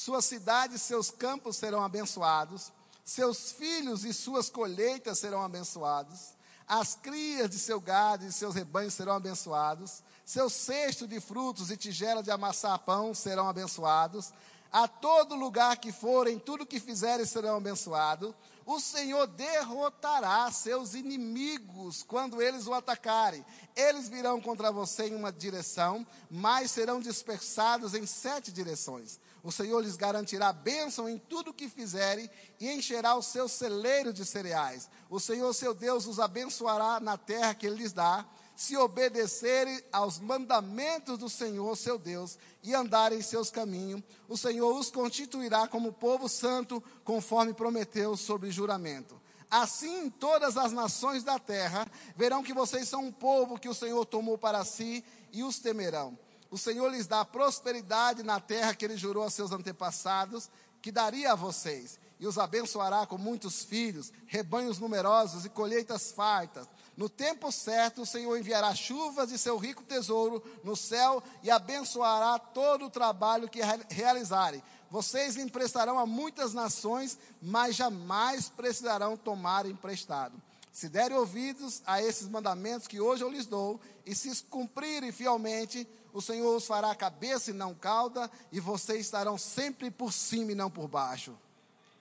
Sua 0.00 0.22
cidade 0.22 0.76
e 0.76 0.78
seus 0.78 1.10
campos 1.10 1.58
serão 1.58 1.84
abençoados, 1.84 2.72
seus 3.04 3.52
filhos 3.52 4.02
e 4.02 4.14
suas 4.14 4.48
colheitas 4.48 5.18
serão 5.18 5.42
abençoados, 5.42 6.30
as 6.66 6.94
crias 6.94 7.50
de 7.50 7.58
seu 7.58 7.78
gado 7.78 8.24
e 8.24 8.32
seus 8.32 8.54
rebanhos 8.54 8.94
serão 8.94 9.12
abençoados, 9.12 10.02
seu 10.24 10.48
cesto 10.48 11.06
de 11.06 11.20
frutos 11.20 11.70
e 11.70 11.76
tigela 11.76 12.22
de 12.22 12.30
amassar 12.30 12.78
pão 12.78 13.12
serão 13.12 13.46
abençoados, 13.46 14.32
a 14.72 14.88
todo 14.88 15.34
lugar 15.34 15.76
que 15.76 15.92
forem, 15.92 16.38
tudo 16.38 16.64
que 16.64 16.80
fizerem 16.80 17.26
serão 17.26 17.58
abençoados, 17.58 18.34
o 18.64 18.80
Senhor 18.80 19.26
derrotará 19.26 20.50
seus 20.52 20.94
inimigos 20.94 22.04
quando 22.04 22.40
eles 22.40 22.68
o 22.68 22.72
atacarem. 22.72 23.44
Eles 23.74 24.08
virão 24.08 24.40
contra 24.40 24.70
você 24.70 25.08
em 25.08 25.16
uma 25.16 25.32
direção, 25.32 26.06
mas 26.30 26.70
serão 26.70 27.00
dispersados 27.00 27.94
em 27.94 28.06
sete 28.06 28.52
direções. 28.52 29.18
O 29.42 29.50
Senhor 29.50 29.80
lhes 29.80 29.96
garantirá 29.96 30.52
bênção 30.52 31.08
em 31.08 31.18
tudo 31.18 31.50
o 31.50 31.54
que 31.54 31.68
fizerem 31.68 32.28
e 32.58 32.70
encherá 32.70 33.14
o 33.14 33.22
seu 33.22 33.48
celeiro 33.48 34.12
de 34.12 34.24
cereais. 34.24 34.90
O 35.08 35.18
Senhor, 35.18 35.52
seu 35.54 35.72
Deus, 35.72 36.06
os 36.06 36.20
abençoará 36.20 37.00
na 37.00 37.16
terra 37.16 37.54
que 37.54 37.66
ele 37.66 37.76
lhes 37.76 37.92
dá 37.92 38.26
se 38.60 38.76
obedecerem 38.76 39.82
aos 39.90 40.18
mandamentos 40.18 41.16
do 41.16 41.30
Senhor, 41.30 41.74
seu 41.78 41.98
Deus, 41.98 42.38
e 42.62 42.74
andarem 42.74 43.18
em 43.18 43.22
seus 43.22 43.50
caminhos, 43.50 44.02
o 44.28 44.36
Senhor 44.36 44.78
os 44.78 44.90
constituirá 44.90 45.66
como 45.66 45.94
povo 45.94 46.28
santo, 46.28 46.84
conforme 47.02 47.54
prometeu 47.54 48.18
sobre 48.18 48.50
juramento. 48.50 49.18
Assim, 49.50 50.10
todas 50.10 50.58
as 50.58 50.72
nações 50.72 51.24
da 51.24 51.38
terra 51.38 51.90
verão 52.14 52.42
que 52.42 52.52
vocês 52.52 52.86
são 52.86 53.06
um 53.06 53.10
povo 53.10 53.58
que 53.58 53.68
o 53.68 53.74
Senhor 53.74 54.04
tomou 54.04 54.36
para 54.36 54.62
si 54.62 55.02
e 55.32 55.42
os 55.42 55.58
temerão. 55.58 56.18
O 56.50 56.58
Senhor 56.58 56.90
lhes 56.90 57.06
dá 57.06 57.24
prosperidade 57.24 58.22
na 58.22 58.40
terra 58.40 58.74
que 58.74 58.84
ele 58.84 58.96
jurou 58.96 59.22
a 59.22 59.30
seus 59.30 59.52
antepassados, 59.52 60.50
que 60.82 60.90
daria 60.90 61.32
a 61.32 61.36
vocês, 61.36 61.98
e 62.18 62.26
os 62.26 62.38
abençoará 62.38 63.06
com 63.06 63.18
muitos 63.18 63.62
filhos, 63.62 64.12
rebanhos 64.26 64.78
numerosos 64.78 65.44
e 65.44 65.48
colheitas 65.48 66.10
fartas 66.10 66.66
no 67.00 67.08
tempo 67.08 67.50
certo, 67.50 68.02
o 68.02 68.06
Senhor 68.06 68.36
enviará 68.36 68.74
chuvas 68.74 69.30
de 69.30 69.38
seu 69.38 69.56
rico 69.56 69.82
tesouro 69.82 70.44
no 70.62 70.76
céu 70.76 71.22
e 71.42 71.50
abençoará 71.50 72.38
todo 72.38 72.84
o 72.84 72.90
trabalho 72.90 73.48
que 73.48 73.60
realizarem. 73.88 74.62
Vocês 74.90 75.38
emprestarão 75.38 75.98
a 75.98 76.04
muitas 76.04 76.52
nações, 76.52 77.16
mas 77.40 77.74
jamais 77.74 78.50
precisarão 78.50 79.16
tomar 79.16 79.64
emprestado. 79.64 80.34
Se 80.70 80.90
derem 80.90 81.16
ouvidos 81.16 81.80
a 81.86 82.02
esses 82.02 82.28
mandamentos 82.28 82.86
que 82.86 83.00
hoje 83.00 83.24
eu 83.24 83.30
lhes 83.30 83.46
dou, 83.46 83.80
e 84.04 84.14
se 84.14 84.42
cumprirem 84.44 85.10
fielmente, 85.10 85.88
o 86.12 86.20
Senhor 86.20 86.56
os 86.56 86.66
fará 86.66 86.94
cabeça 86.94 87.50
e 87.50 87.54
não 87.54 87.74
cauda, 87.74 88.30
e 88.50 88.60
vocês 88.60 89.00
estarão 89.00 89.38
sempre 89.38 89.90
por 89.90 90.12
cima 90.12 90.52
e 90.52 90.54
não 90.54 90.70
por 90.70 90.88
baixo. 90.88 91.36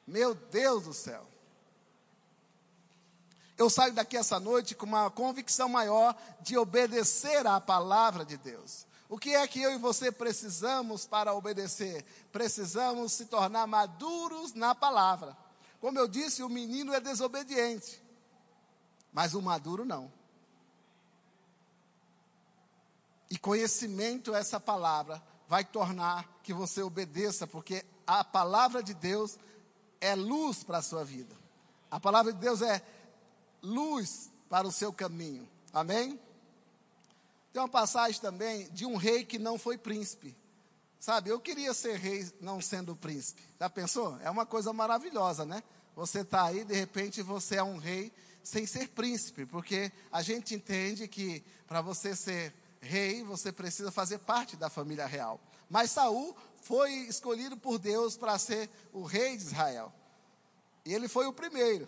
Meu 0.07 0.33
Deus 0.33 0.83
do 0.83 0.93
céu. 0.93 1.27
Eu 3.57 3.69
saio 3.69 3.93
daqui 3.93 4.15
essa 4.15 4.39
noite 4.39 4.73
com 4.73 4.85
uma 4.85 5.11
convicção 5.11 5.67
maior 5.67 6.15
de 6.41 6.57
obedecer 6.57 7.45
à 7.45 7.59
palavra 7.59 8.23
de 8.23 8.37
Deus. 8.37 8.87
O 9.09 9.17
que 9.17 9.35
é 9.35 9.47
que 9.47 9.61
eu 9.61 9.73
e 9.73 9.77
você 9.77 10.11
precisamos 10.11 11.05
para 11.05 11.33
obedecer? 11.33 12.05
Precisamos 12.31 13.11
se 13.11 13.25
tornar 13.25 13.67
maduros 13.67 14.53
na 14.53 14.73
palavra. 14.73 15.35
Como 15.81 15.97
eu 15.97 16.07
disse, 16.07 16.43
o 16.43 16.49
menino 16.49 16.93
é 16.93 16.99
desobediente, 16.99 18.01
mas 19.11 19.33
o 19.33 19.41
maduro 19.41 19.83
não. 19.83 20.11
E 23.29 23.37
conhecimento, 23.37 24.33
essa 24.33 24.59
palavra, 24.59 25.21
vai 25.47 25.63
tornar 25.63 26.39
que 26.43 26.53
você 26.53 26.81
obedeça, 26.81 27.45
porque 27.45 27.85
a 28.05 28.23
palavra 28.23 28.81
de 28.81 28.93
Deus 28.93 29.37
é 30.01 30.15
luz 30.15 30.63
para 30.63 30.79
a 30.79 30.81
sua 30.81 31.03
vida. 31.03 31.35
A 31.91 31.99
palavra 31.99 32.31
de 32.33 32.39
Deus 32.39 32.61
é 32.61 32.81
luz 33.61 34.31
para 34.49 34.67
o 34.67 34.71
seu 34.71 34.91
caminho. 34.91 35.47
Amém? 35.73 36.19
Tem 37.51 37.61
uma 37.61 37.69
passagem 37.69 38.19
também 38.21 38.69
de 38.71 38.85
um 38.85 38.95
rei 38.95 39.25
que 39.25 39.37
não 39.37 39.57
foi 39.57 39.77
príncipe. 39.77 40.35
Sabe, 40.99 41.29
eu 41.29 41.39
queria 41.39 41.73
ser 41.73 41.97
rei 41.97 42.29
não 42.41 42.61
sendo 42.61 42.95
príncipe. 42.95 43.41
Já 43.59 43.69
pensou? 43.69 44.19
É 44.21 44.29
uma 44.29 44.45
coisa 44.45 44.73
maravilhosa, 44.73 45.45
né? 45.45 45.63
Você 45.95 46.21
está 46.21 46.45
aí, 46.45 46.63
de 46.63 46.75
repente 46.75 47.21
você 47.21 47.55
é 47.55 47.63
um 47.63 47.77
rei 47.77 48.11
sem 48.43 48.65
ser 48.65 48.89
príncipe, 48.89 49.45
porque 49.45 49.91
a 50.11 50.21
gente 50.21 50.55
entende 50.55 51.07
que 51.07 51.43
para 51.67 51.81
você 51.81 52.15
ser 52.15 52.53
rei, 52.81 53.23
você 53.23 53.51
precisa 53.51 53.91
fazer 53.91 54.19
parte 54.19 54.55
da 54.55 54.69
família 54.69 55.05
real. 55.05 55.39
Mas 55.69 55.91
Saul 55.91 56.35
foi 56.61 56.91
escolhido 57.01 57.57
por 57.57 57.77
Deus 57.77 58.17
para 58.17 58.37
ser 58.37 58.69
o 58.91 59.03
rei 59.03 59.37
de 59.37 59.43
Israel. 59.43 59.93
E 60.85 60.93
ele 60.93 61.07
foi 61.07 61.27
o 61.27 61.33
primeiro. 61.33 61.87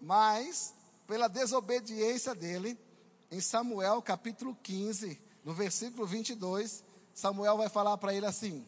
Mas, 0.00 0.74
pela 1.06 1.28
desobediência 1.28 2.34
dele, 2.34 2.78
em 3.30 3.40
Samuel 3.40 4.00
capítulo 4.00 4.56
15, 4.62 5.20
no 5.44 5.52
versículo 5.52 6.06
22, 6.06 6.84
Samuel 7.12 7.56
vai 7.56 7.68
falar 7.68 7.96
para 7.98 8.14
ele 8.14 8.26
assim: 8.26 8.66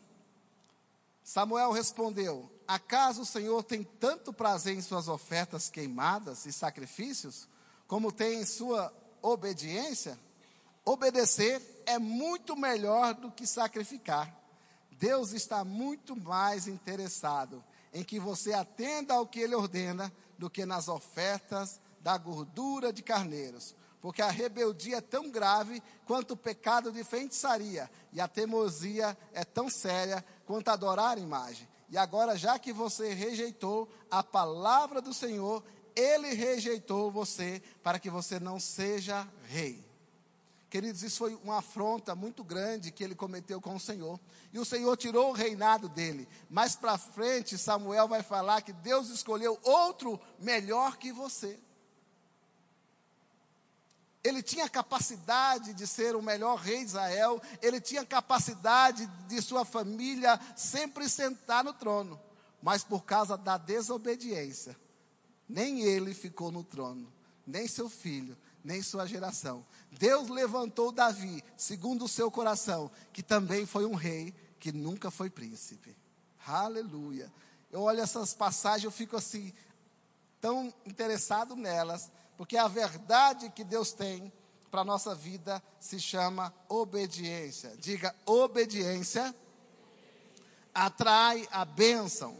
Samuel 1.23 1.71
respondeu: 1.71 2.51
Acaso 2.67 3.23
o 3.23 3.27
Senhor 3.27 3.63
tem 3.63 3.85
tanto 3.85 4.33
prazer 4.33 4.77
em 4.77 4.83
suas 4.83 5.09
ofertas 5.09 5.69
queimadas 5.71 6.47
e 6.47 6.53
sacrifícios, 6.53 7.49
como 7.87 8.11
tem 8.11 8.41
em 8.41 8.45
sua 8.45 8.93
obediência? 9.23 10.19
Obedecer 10.85 11.61
é 11.87 11.99
muito 11.99 12.57
melhor 12.57 13.15
do 13.15 13.31
que 13.31 13.47
sacrificar. 13.47 14.35
Deus 14.93 15.33
está 15.33 15.65
muito 15.65 16.17
mais 16.17 16.67
interessado 16.67 17.63
em 17.93 18.05
que 18.05 18.19
você 18.19 18.53
atenda 18.53 19.15
ao 19.15 19.27
que 19.27 19.41
Ele 19.41 19.55
ordena 19.55 20.13
do 20.39 20.49
que 20.49 20.65
nas 20.65 20.89
ofertas 20.89 21.81
da 22.01 22.17
gordura 22.17 22.93
de 22.93 23.03
carneiros. 23.03 23.75
Porque 24.01 24.23
a 24.23 24.31
rebeldia 24.31 24.97
é 24.97 25.01
tão 25.03 25.31
grave 25.31 25.83
quanto 26.07 26.33
o 26.33 26.37
pecado 26.37 26.91
de 26.91 27.05
feitiçaria, 27.05 27.91
e 28.13 28.21
a 28.21 28.27
teimosia 28.27 29.17
é 29.35 29.45
tão 29.45 29.69
séria 29.69 30.25
quanto 30.47 30.71
adorar 30.71 31.19
a 31.19 31.21
imagem. 31.21 31.69
E 31.91 31.99
agora, 31.99 32.37
já 32.37 32.59
que 32.59 32.73
você 32.73 33.13
rejeitou 33.13 33.89
a 34.11 34.23
palavra 34.23 35.03
do 35.03 35.13
Senhor, 35.13 35.63
Ele 35.95 36.33
rejeitou 36.33 37.11
você 37.11 37.63
para 37.83 37.99
que 37.99 38.09
você 38.09 38.41
não 38.41 38.59
seja 38.59 39.29
rei. 39.49 39.90
Queridos, 40.71 41.03
isso 41.03 41.19
foi 41.19 41.35
uma 41.43 41.59
afronta 41.59 42.15
muito 42.15 42.45
grande 42.45 42.93
que 42.93 43.03
ele 43.03 43.17
cometeu 43.17 43.61
com 43.61 43.75
o 43.75 43.81
Senhor. 43.81 44.21
E 44.53 44.59
o 44.59 44.65
Senhor 44.65 44.97
tirou 44.97 45.31
o 45.31 45.35
reinado 45.35 45.89
dele. 45.89 46.29
Mais 46.49 46.77
para 46.77 46.97
frente, 46.97 47.59
Samuel 47.59 48.07
vai 48.07 48.23
falar 48.23 48.63
que 48.63 48.73
Deus 48.73 49.09
escolheu 49.09 49.59
outro 49.65 50.21
melhor 50.39 50.97
que 50.97 51.11
você. 51.11 51.59
Ele 54.23 54.45
tinha 54.45 54.69
capacidade 54.69 55.75
de 55.75 55.89
ser 55.89 56.15
o 56.15 56.23
melhor 56.23 56.57
rei 56.57 56.79
de 56.79 56.91
Israel, 56.91 57.43
ele 57.61 57.81
tinha 57.81 58.05
capacidade 58.05 59.07
de 59.27 59.43
sua 59.43 59.65
família 59.65 60.39
sempre 60.55 61.09
sentar 61.09 61.65
no 61.65 61.73
trono, 61.73 62.21
mas 62.63 62.85
por 62.85 63.05
causa 63.05 63.37
da 63.37 63.57
desobediência, 63.57 64.77
nem 65.49 65.81
ele 65.81 66.13
ficou 66.13 66.53
no 66.53 66.63
trono, 66.63 67.11
nem 67.47 67.67
seu 67.67 67.89
filho, 67.89 68.37
nem 68.63 68.83
sua 68.83 69.07
geração. 69.07 69.65
Deus 69.91 70.29
levantou 70.29 70.93
Davi, 70.93 71.43
segundo 71.57 72.05
o 72.05 72.09
seu 72.09 72.31
coração, 72.31 72.91
que 73.13 73.23
também 73.23 73.67
foi 73.67 73.85
um 73.85 73.95
rei 73.95 74.35
que 74.59 74.73
nunca 74.73 75.11
foi 75.11 75.31
príncipe. 75.31 75.97
Aleluia. 76.47 77.33
Eu 77.71 77.83
olho 77.83 78.01
essas 78.01 78.35
passagens, 78.35 78.85
eu 78.85 78.91
fico 78.91 79.17
assim, 79.17 79.53
tão 80.41 80.73
interessado 80.85 81.55
nelas, 81.55 82.11
porque 82.37 82.57
a 82.57 82.69
verdade 82.69 83.51
que 83.51 83.63
Deus 83.63 83.93
tem 83.93 84.33
para 84.71 84.83
a 84.83 84.85
nossa 84.85 85.15
vida 85.15 85.63
se 85.79 85.99
chama 85.99 86.55
obediência. 86.69 87.77
Diga, 87.77 88.15
obediência 88.25 89.35
atrai 90.75 91.49
a 91.51 91.65
bênção. 91.65 92.37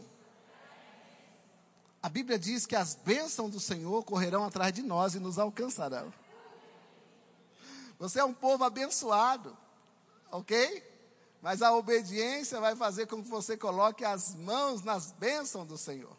A 2.01 2.09
Bíblia 2.09 2.39
diz 2.39 2.65
que 2.65 2.75
as 2.75 2.95
bênçãos 2.95 3.51
do 3.51 3.59
Senhor 3.59 4.03
correrão 4.03 4.43
atrás 4.43 4.73
de 4.73 4.81
nós 4.81 5.13
e 5.13 5.19
nos 5.19 5.37
alcançarão. 5.37 6.11
Você 7.99 8.19
é 8.19 8.23
um 8.23 8.33
povo 8.33 8.63
abençoado, 8.63 9.55
ok? 10.31 10.83
Mas 11.41 11.61
a 11.61 11.71
obediência 11.73 12.59
vai 12.59 12.75
fazer 12.75 13.05
com 13.05 13.21
que 13.21 13.29
você 13.29 13.55
coloque 13.55 14.03
as 14.03 14.33
mãos 14.33 14.81
nas 14.81 15.11
bênçãos 15.11 15.67
do 15.67 15.77
Senhor. 15.77 16.17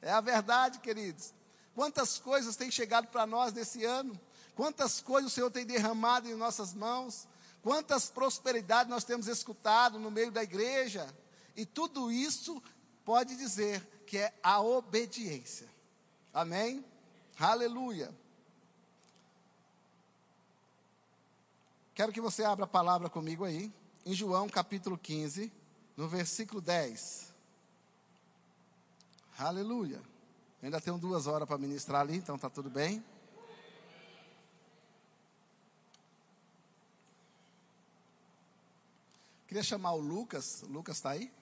É 0.00 0.12
a 0.12 0.20
verdade, 0.20 0.78
queridos. 0.78 1.34
Quantas 1.74 2.18
coisas 2.18 2.54
têm 2.54 2.70
chegado 2.70 3.08
para 3.08 3.26
nós 3.26 3.52
nesse 3.52 3.84
ano? 3.84 4.18
Quantas 4.54 5.00
coisas 5.00 5.32
o 5.32 5.34
Senhor 5.34 5.50
tem 5.50 5.66
derramado 5.66 6.28
em 6.28 6.34
nossas 6.34 6.72
mãos? 6.72 7.26
Quantas 7.62 8.08
prosperidades 8.08 8.88
nós 8.88 9.02
temos 9.02 9.26
escutado 9.26 9.98
no 9.98 10.10
meio 10.10 10.30
da 10.30 10.44
igreja? 10.44 11.12
E 11.56 11.66
tudo 11.66 12.12
isso 12.12 12.62
pode 13.04 13.34
dizer 13.34 13.84
que 14.06 14.18
é 14.18 14.32
a 14.42 14.60
obediência. 14.60 15.68
Amém? 16.32 16.84
Aleluia. 17.38 18.14
Quero 21.94 22.12
que 22.12 22.20
você 22.20 22.44
abra 22.44 22.64
a 22.64 22.68
palavra 22.68 23.08
comigo 23.08 23.44
aí, 23.44 23.72
em 24.04 24.14
João 24.14 24.48
capítulo 24.48 24.98
15, 24.98 25.52
no 25.96 26.08
versículo 26.08 26.60
10. 26.60 27.32
Aleluia. 29.38 30.02
Ainda 30.62 30.80
tenho 30.80 30.98
duas 30.98 31.26
horas 31.26 31.46
para 31.46 31.58
ministrar 31.58 32.00
ali, 32.00 32.16
então 32.16 32.36
está 32.36 32.50
tudo 32.50 32.70
bem. 32.70 33.04
Queria 39.46 39.62
chamar 39.62 39.92
o 39.92 40.00
Lucas. 40.00 40.62
Lucas 40.62 40.96
está 40.96 41.10
aí? 41.10 41.32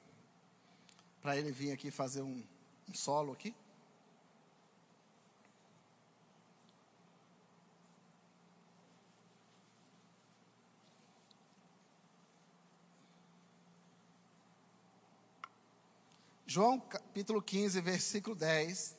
Para 1.22 1.36
ele 1.38 1.52
vir 1.52 1.70
aqui 1.70 1.90
fazer 1.90 2.20
um, 2.20 2.42
um 2.88 2.94
solo 2.94 3.32
aqui. 3.32 3.54
João 16.52 16.78
capítulo 16.80 17.40
15, 17.40 17.80
versículo 17.80 18.36
10, 18.36 18.94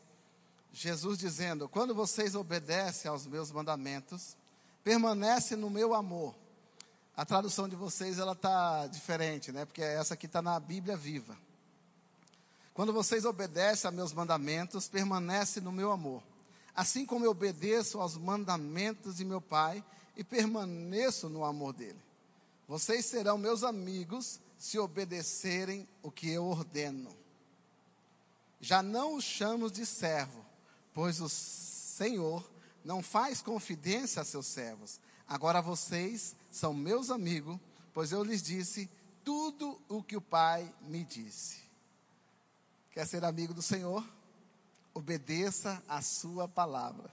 Jesus 0.71 1.19
dizendo: 1.19 1.69
Quando 1.69 1.93
vocês 1.93 2.33
obedecem 2.33 3.11
aos 3.11 3.27
meus 3.27 3.51
mandamentos, 3.51 4.35
permanece 4.83 5.55
no 5.55 5.69
meu 5.69 5.93
amor. 5.93 6.33
A 7.15 7.23
tradução 7.23 7.69
de 7.69 7.75
vocês 7.75 8.17
ela 8.17 8.31
está 8.31 8.87
diferente, 8.87 9.51
né? 9.51 9.65
Porque 9.65 9.83
essa 9.83 10.15
aqui 10.15 10.25
está 10.25 10.41
na 10.41 10.59
Bíblia 10.59 10.97
viva. 10.97 11.37
Quando 12.73 12.91
vocês 12.91 13.23
obedecem 13.23 13.87
a 13.87 13.91
meus 13.91 14.13
mandamentos, 14.13 14.87
permanece 14.87 15.61
no 15.61 15.71
meu 15.71 15.91
amor. 15.91 16.23
Assim 16.75 17.05
como 17.05 17.23
eu 17.23 17.31
obedeço 17.31 18.01
aos 18.01 18.17
mandamentos 18.17 19.17
de 19.17 19.25
meu 19.25 19.39
Pai 19.39 19.83
e 20.17 20.23
permaneço 20.23 21.29
no 21.29 21.45
amor 21.45 21.73
dele. 21.73 21.99
Vocês 22.67 23.05
serão 23.05 23.37
meus 23.37 23.63
amigos 23.63 24.39
se 24.57 24.79
obedecerem 24.79 25.87
o 26.01 26.09
que 26.09 26.29
eu 26.29 26.45
ordeno. 26.45 27.15
Já 28.59 28.81
não 28.81 29.15
os 29.15 29.23
chamo 29.23 29.69
de 29.69 29.85
servo, 29.85 30.43
pois 30.93 31.19
o 31.19 31.29
Senhor 31.29 32.49
não 32.83 33.03
faz 33.03 33.41
confidência 33.41 34.21
a 34.21 34.25
seus 34.25 34.47
servos. 34.47 34.99
Agora 35.27 35.61
vocês 35.61 36.35
são 36.49 36.73
meus 36.73 37.09
amigos, 37.11 37.59
pois 37.93 38.11
eu 38.11 38.23
lhes 38.23 38.41
disse 38.41 38.89
tudo 39.23 39.79
o 39.87 40.01
que 40.01 40.17
o 40.17 40.21
Pai 40.21 40.73
me 40.81 41.03
disse. 41.03 41.62
Quer 42.93 43.07
ser 43.07 43.25
amigo 43.25 43.55
do 43.55 43.61
Senhor? 43.63 44.07
Obedeça 44.93 45.81
a 45.87 45.99
sua 45.99 46.47
palavra. 46.47 47.11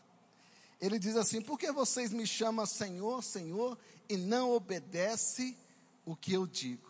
Ele 0.79 0.99
diz 0.99 1.17
assim: 1.17 1.41
por 1.41 1.59
que 1.59 1.73
vocês 1.73 2.13
me 2.13 2.27
chamam 2.27 2.67
Senhor, 2.67 3.25
Senhor, 3.25 3.79
e 4.07 4.19
não 4.19 4.51
obedecem 4.51 5.57
o 6.05 6.15
que 6.15 6.35
eu 6.35 6.47
digo? 6.47 6.87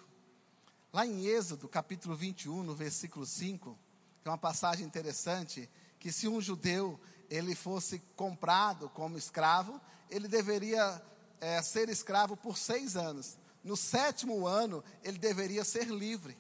Lá 0.93 1.07
em 1.07 1.25
Êxodo, 1.25 1.69
capítulo 1.69 2.17
21, 2.17 2.65
no 2.65 2.75
versículo 2.75 3.25
5, 3.25 3.79
tem 4.25 4.31
uma 4.33 4.37
passagem 4.37 4.85
interessante 4.85 5.71
que 6.01 6.11
se 6.11 6.27
um 6.27 6.41
judeu 6.41 6.99
ele 7.31 7.55
fosse 7.55 8.03
comprado 8.17 8.89
como 8.89 9.17
escravo, 9.17 9.81
ele 10.11 10.27
deveria 10.27 11.01
é, 11.41 11.63
ser 11.63 11.89
escravo 11.89 12.37
por 12.37 12.59
seis 12.59 12.97
anos. 12.97 13.39
no 13.63 13.77
sétimo 13.77 14.49
ano 14.49 14.83
ele 15.05 15.17
deveria 15.17 15.63
ser 15.63 15.87
livre, 15.87 16.37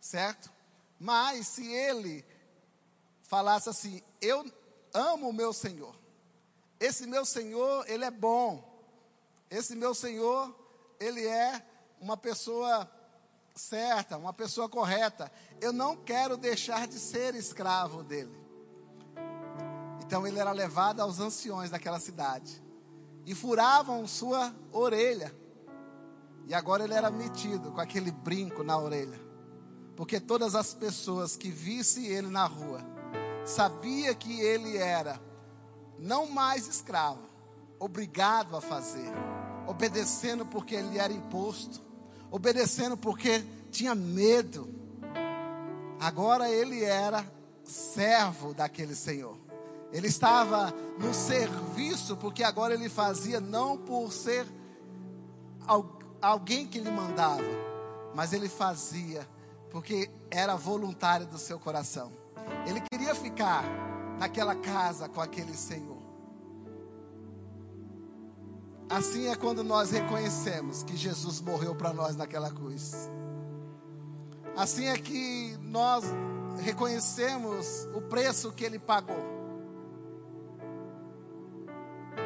certo? 0.00 0.57
Mas 0.98 1.46
se 1.48 1.72
ele 1.72 2.24
falasse 3.22 3.68
assim: 3.68 4.02
Eu 4.20 4.44
amo 4.92 5.28
o 5.28 5.32
meu 5.32 5.52
Senhor, 5.52 5.94
esse 6.80 7.06
meu 7.06 7.24
Senhor, 7.24 7.84
ele 7.88 8.04
é 8.04 8.10
bom, 8.10 8.82
esse 9.50 9.76
meu 9.76 9.94
Senhor, 9.94 10.54
ele 10.98 11.26
é 11.26 11.64
uma 12.00 12.16
pessoa 12.16 12.90
certa, 13.54 14.16
uma 14.16 14.32
pessoa 14.32 14.68
correta, 14.68 15.30
eu 15.60 15.72
não 15.72 15.96
quero 15.96 16.36
deixar 16.36 16.86
de 16.86 16.98
ser 16.98 17.34
escravo 17.34 18.02
dele. 18.02 18.36
Então 20.04 20.26
ele 20.26 20.38
era 20.38 20.52
levado 20.52 21.00
aos 21.00 21.20
anciões 21.20 21.70
daquela 21.70 22.00
cidade 22.00 22.62
e 23.26 23.34
furavam 23.34 24.06
sua 24.06 24.54
orelha. 24.72 25.34
E 26.46 26.54
agora 26.54 26.84
ele 26.84 26.94
era 26.94 27.10
metido 27.10 27.70
com 27.72 27.80
aquele 27.80 28.10
brinco 28.10 28.62
na 28.62 28.78
orelha. 28.78 29.27
Porque 29.98 30.20
todas 30.20 30.54
as 30.54 30.72
pessoas 30.72 31.36
que 31.36 31.50
vissem 31.50 32.06
ele 32.06 32.28
na 32.28 32.46
rua, 32.46 32.80
sabia 33.44 34.14
que 34.14 34.40
ele 34.40 34.76
era 34.76 35.20
não 35.98 36.30
mais 36.30 36.68
escravo, 36.68 37.18
obrigado 37.80 38.56
a 38.56 38.60
fazer, 38.60 39.10
obedecendo 39.66 40.46
porque 40.46 40.76
ele 40.76 40.98
era 40.98 41.12
imposto, 41.12 41.82
obedecendo 42.30 42.96
porque 42.96 43.44
tinha 43.72 43.92
medo. 43.92 44.72
Agora 45.98 46.48
ele 46.48 46.84
era 46.84 47.26
servo 47.64 48.54
daquele 48.54 48.94
Senhor. 48.94 49.36
Ele 49.92 50.06
estava 50.06 50.72
no 50.96 51.12
serviço, 51.12 52.16
porque 52.16 52.44
agora 52.44 52.72
ele 52.72 52.88
fazia 52.88 53.40
não 53.40 53.76
por 53.76 54.12
ser 54.12 54.46
alguém 56.22 56.68
que 56.68 56.78
lhe 56.78 56.88
mandava, 56.88 57.42
mas 58.14 58.32
ele 58.32 58.48
fazia 58.48 59.26
porque 59.70 60.10
era 60.30 60.56
voluntário 60.56 61.26
do 61.26 61.38
seu 61.38 61.58
coração. 61.58 62.12
Ele 62.66 62.80
queria 62.90 63.14
ficar 63.14 63.64
naquela 64.18 64.54
casa 64.54 65.08
com 65.08 65.20
aquele 65.20 65.54
Senhor. 65.54 65.98
Assim 68.90 69.28
é 69.28 69.36
quando 69.36 69.62
nós 69.62 69.90
reconhecemos 69.90 70.82
que 70.82 70.96
Jesus 70.96 71.40
morreu 71.40 71.74
para 71.74 71.92
nós 71.92 72.16
naquela 72.16 72.50
cruz. 72.50 73.10
Assim 74.56 74.86
é 74.86 74.96
que 74.96 75.56
nós 75.60 76.04
reconhecemos 76.60 77.86
o 77.94 78.00
preço 78.00 78.50
que 78.52 78.64
ele 78.64 78.78
pagou 78.78 79.38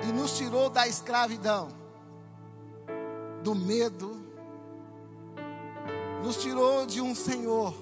e 0.02 0.12
nos 0.12 0.36
tirou 0.36 0.70
da 0.70 0.86
escravidão, 0.88 1.68
do 3.42 3.54
medo, 3.54 4.21
nos 6.22 6.36
tirou 6.36 6.86
de 6.86 7.00
um 7.00 7.14
Senhor 7.14 7.74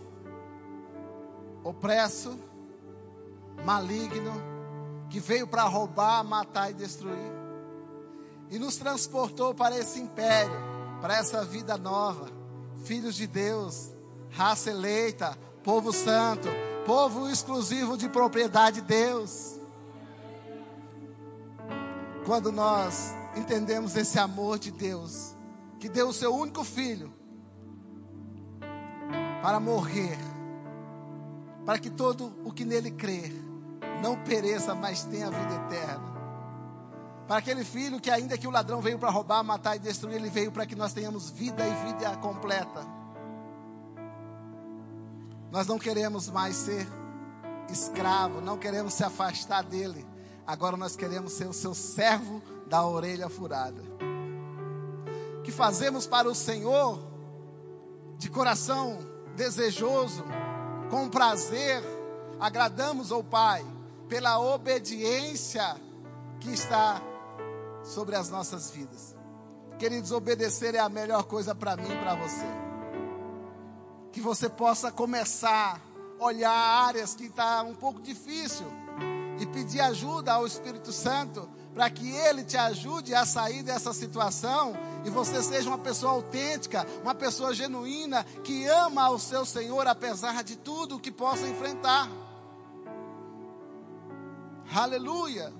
opresso, 1.62 2.38
maligno, 3.64 4.32
que 5.10 5.20
veio 5.20 5.46
para 5.46 5.64
roubar, 5.64 6.24
matar 6.24 6.70
e 6.70 6.74
destruir, 6.74 7.32
e 8.50 8.58
nos 8.58 8.76
transportou 8.76 9.54
para 9.54 9.78
esse 9.78 10.00
império, 10.00 10.52
para 11.02 11.18
essa 11.18 11.44
vida 11.44 11.76
nova, 11.76 12.28
filhos 12.82 13.14
de 13.14 13.26
Deus, 13.26 13.92
raça 14.30 14.70
eleita, 14.70 15.36
povo 15.62 15.92
santo, 15.92 16.48
povo 16.86 17.28
exclusivo 17.28 17.96
de 17.98 18.08
propriedade 18.08 18.80
de 18.80 18.86
Deus. 18.86 19.60
Quando 22.24 22.50
nós 22.50 23.14
entendemos 23.36 23.96
esse 23.96 24.18
amor 24.18 24.58
de 24.58 24.70
Deus, 24.70 25.36
que 25.78 25.90
deu 25.90 26.08
o 26.08 26.12
seu 26.12 26.34
único 26.34 26.64
filho 26.64 27.19
para 29.42 29.58
morrer, 29.58 30.18
para 31.64 31.78
que 31.78 31.90
todo 31.90 32.32
o 32.44 32.52
que 32.52 32.64
nele 32.64 32.90
crer 32.90 33.32
não 34.02 34.16
pereça, 34.16 34.74
mas 34.74 35.04
tenha 35.04 35.30
vida 35.30 35.54
eterna. 35.54 36.10
Para 37.26 37.38
aquele 37.38 37.64
filho 37.64 38.00
que, 38.00 38.10
ainda 38.10 38.36
que 38.36 38.46
o 38.46 38.50
ladrão 38.50 38.80
veio 38.80 38.98
para 38.98 39.10
roubar, 39.10 39.42
matar 39.44 39.76
e 39.76 39.78
destruir, 39.78 40.16
ele 40.16 40.30
veio 40.30 40.50
para 40.50 40.66
que 40.66 40.74
nós 40.74 40.92
tenhamos 40.92 41.30
vida 41.30 41.64
e 41.64 41.86
vida 41.86 42.16
completa. 42.16 42.84
Nós 45.50 45.66
não 45.66 45.78
queremos 45.78 46.28
mais 46.28 46.56
ser 46.56 46.86
escravo, 47.70 48.40
não 48.40 48.58
queremos 48.58 48.94
se 48.94 49.04
afastar 49.04 49.62
dele. 49.62 50.04
Agora 50.46 50.76
nós 50.76 50.96
queremos 50.96 51.32
ser 51.32 51.46
o 51.46 51.52
seu 51.52 51.72
servo 51.72 52.42
da 52.66 52.84
orelha 52.84 53.28
furada. 53.28 53.82
Que 55.44 55.52
fazemos 55.52 56.06
para 56.06 56.28
o 56.28 56.34
Senhor 56.34 57.00
de 58.18 58.28
coração 58.28 58.98
desejoso, 59.40 60.22
com 60.90 61.08
prazer, 61.08 61.82
agradamos 62.38 63.10
ao 63.10 63.24
Pai 63.24 63.64
pela 64.06 64.38
obediência 64.38 65.80
que 66.40 66.52
está 66.52 67.00
sobre 67.82 68.16
as 68.16 68.28
nossas 68.28 68.70
vidas. 68.70 69.16
Queridos, 69.78 70.12
obedecer 70.12 70.74
é 70.74 70.78
a 70.78 70.90
melhor 70.90 71.22
coisa 71.22 71.54
para 71.54 71.74
mim 71.74 71.90
e 71.90 71.96
para 71.96 72.14
você. 72.16 72.44
Que 74.12 74.20
você 74.20 74.46
possa 74.46 74.92
começar 74.92 75.80
a 76.20 76.24
olhar 76.24 76.52
áreas 76.52 77.14
que 77.14 77.24
está 77.24 77.62
um 77.62 77.74
pouco 77.74 77.98
difícil 78.02 78.66
e 79.38 79.46
pedir 79.46 79.80
ajuda 79.80 80.34
ao 80.34 80.46
Espírito 80.46 80.92
Santo 80.92 81.48
para 81.74 81.88
que 81.88 82.10
ele 82.10 82.44
te 82.44 82.56
ajude 82.56 83.14
a 83.14 83.24
sair 83.24 83.62
dessa 83.62 83.92
situação 83.92 84.74
e 85.04 85.10
você 85.10 85.42
seja 85.42 85.68
uma 85.68 85.78
pessoa 85.78 86.12
autêntica, 86.12 86.86
uma 87.02 87.14
pessoa 87.14 87.54
genuína 87.54 88.24
que 88.44 88.66
ama 88.66 89.02
ao 89.02 89.18
seu 89.18 89.44
Senhor 89.44 89.86
apesar 89.86 90.42
de 90.42 90.56
tudo 90.56 90.98
que 90.98 91.10
possa 91.10 91.46
enfrentar. 91.46 92.08
Aleluia. 94.74 95.52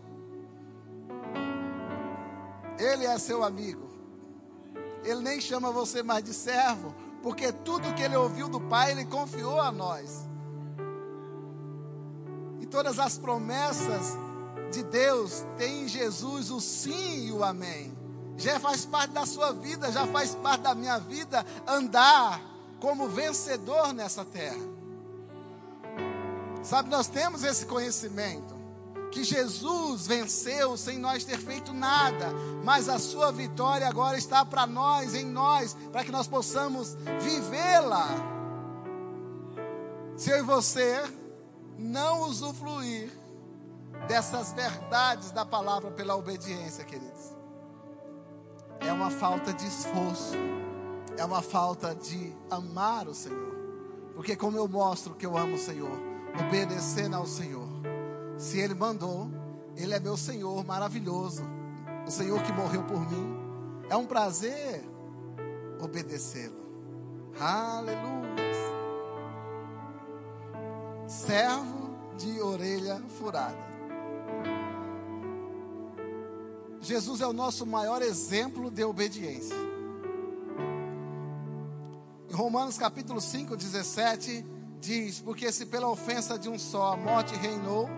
Ele 2.79 3.07
é 3.07 3.19
seu 3.19 3.45
amigo. 3.45 3.91
Ele 5.05 5.21
nem 5.21 5.41
chama 5.41 5.71
você 5.71 6.03
mais 6.03 6.23
de 6.23 6.35
servo, 6.35 6.95
porque 7.23 7.53
tudo 7.53 7.95
que 7.95 8.03
ele 8.03 8.17
ouviu 8.17 8.49
do 8.49 8.61
Pai, 8.61 8.93
ele 8.93 9.05
confiou 9.05 9.61
a 9.61 9.73
nós 9.73 10.31
todas 12.71 12.99
as 12.99 13.19
promessas 13.19 14.17
de 14.71 14.83
Deus 14.83 15.45
têm 15.57 15.85
em 15.85 15.89
Jesus 15.89 16.51
o 16.51 16.61
sim 16.61 17.27
e 17.27 17.33
o 17.33 17.45
amém. 17.45 17.97
Já 18.37 18.59
faz 18.59 18.87
parte 18.87 19.13
da 19.13 19.27
sua 19.27 19.53
vida, 19.53 19.93
já 19.93 20.07
faz 20.07 20.35
parte 20.35 20.63
da 20.63 20.75
minha 20.75 20.99
vida 20.99 21.45
andar 21.67 22.41
como 22.81 23.09
vencedor 23.09 23.93
nessa 23.93 24.25
terra. 24.25 24.81
Sabe, 26.63 26.89
nós 26.89 27.07
temos 27.07 27.43
esse 27.43 27.67
conhecimento 27.67 28.59
que 29.11 29.25
Jesus 29.25 30.07
venceu 30.07 30.77
sem 30.77 30.99
nós 30.99 31.25
ter 31.25 31.39
feito 31.39 31.73
nada, 31.73 32.33
mas 32.65 32.89
a 32.89 32.99
sua 32.99 33.33
vitória 33.33 33.89
agora 33.89 34.17
está 34.17 34.45
para 34.45 34.67
nós, 34.67 35.15
em 35.15 35.27
nós, 35.27 35.77
para 35.91 36.05
que 36.05 36.13
nós 36.13 36.29
possamos 36.29 36.97
vivê-la. 37.21 38.09
Se 40.17 40.31
eu 40.31 40.39
e 40.39 40.43
você 40.43 41.03
não 41.79 42.23
usufruir 42.23 43.11
dessas 44.11 44.53
verdades 44.53 45.31
da 45.31 45.47
palavra 45.47 45.93
pela 45.93 46.17
obediência, 46.17 46.85
queridos. 46.85 47.33
É 48.81 48.93
uma 48.93 49.09
falta 49.09 49.53
de 49.53 49.65
esforço, 49.65 50.35
é 51.17 51.25
uma 51.25 51.41
falta 51.41 51.95
de 51.95 52.37
amar 52.51 53.07
o 53.07 53.15
Senhor. 53.15 53.55
Porque, 54.17 54.35
como 54.35 54.57
eu 54.57 54.67
mostro 54.67 55.15
que 55.15 55.25
eu 55.25 55.39
amo 55.39 55.55
o 55.55 55.59
Senhor, 55.59 55.97
obedecendo 56.41 57.15
ao 57.15 57.25
Senhor. 57.25 57.69
Se 58.37 58.59
Ele 58.59 58.75
mandou, 58.75 59.31
Ele 59.77 59.95
é 59.95 60.01
meu 60.01 60.17
Senhor 60.17 60.65
maravilhoso, 60.65 61.45
o 62.05 62.11
Senhor 62.11 62.43
que 62.43 62.53
morreu 62.53 62.83
por 62.83 63.09
mim. 63.09 63.39
É 63.89 63.95
um 63.95 64.07
prazer 64.07 64.85
obedecê-lo. 65.81 66.59
Aleluia 67.41 68.51
servo 71.11 71.91
de 72.17 72.41
orelha 72.41 73.03
furada. 73.19 73.70
Jesus 76.81 77.21
é 77.21 77.27
o 77.27 77.33
nosso 77.33 77.67
maior 77.67 78.01
exemplo 78.01 78.71
de 78.71 78.83
obediência. 78.83 79.57
Em 82.29 82.33
Romanos 82.33 82.79
capítulo 82.79 83.21
5, 83.21 83.55
17, 83.57 84.45
diz: 84.81 85.21
Porque 85.21 85.53
se 85.53 85.67
pela 85.67 85.91
ofensa 85.91 86.39
de 86.39 86.49
um 86.49 86.59
só 86.59 86.95
a 86.95 86.97
morte 86.97 87.35
reinou, 87.35 87.89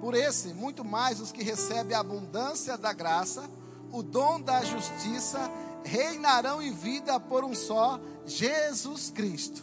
por 0.00 0.14
esse, 0.14 0.52
muito 0.52 0.84
mais 0.84 1.20
os 1.20 1.32
que 1.32 1.42
recebem 1.42 1.96
a 1.96 2.00
abundância 2.00 2.76
da 2.76 2.92
graça, 2.92 3.48
o 3.90 4.02
dom 4.02 4.40
da 4.40 4.62
justiça, 4.64 5.38
reinarão 5.82 6.60
em 6.60 6.72
vida 6.72 7.18
por 7.18 7.42
um 7.42 7.54
só, 7.54 7.98
Jesus 8.26 9.10
Cristo. 9.10 9.62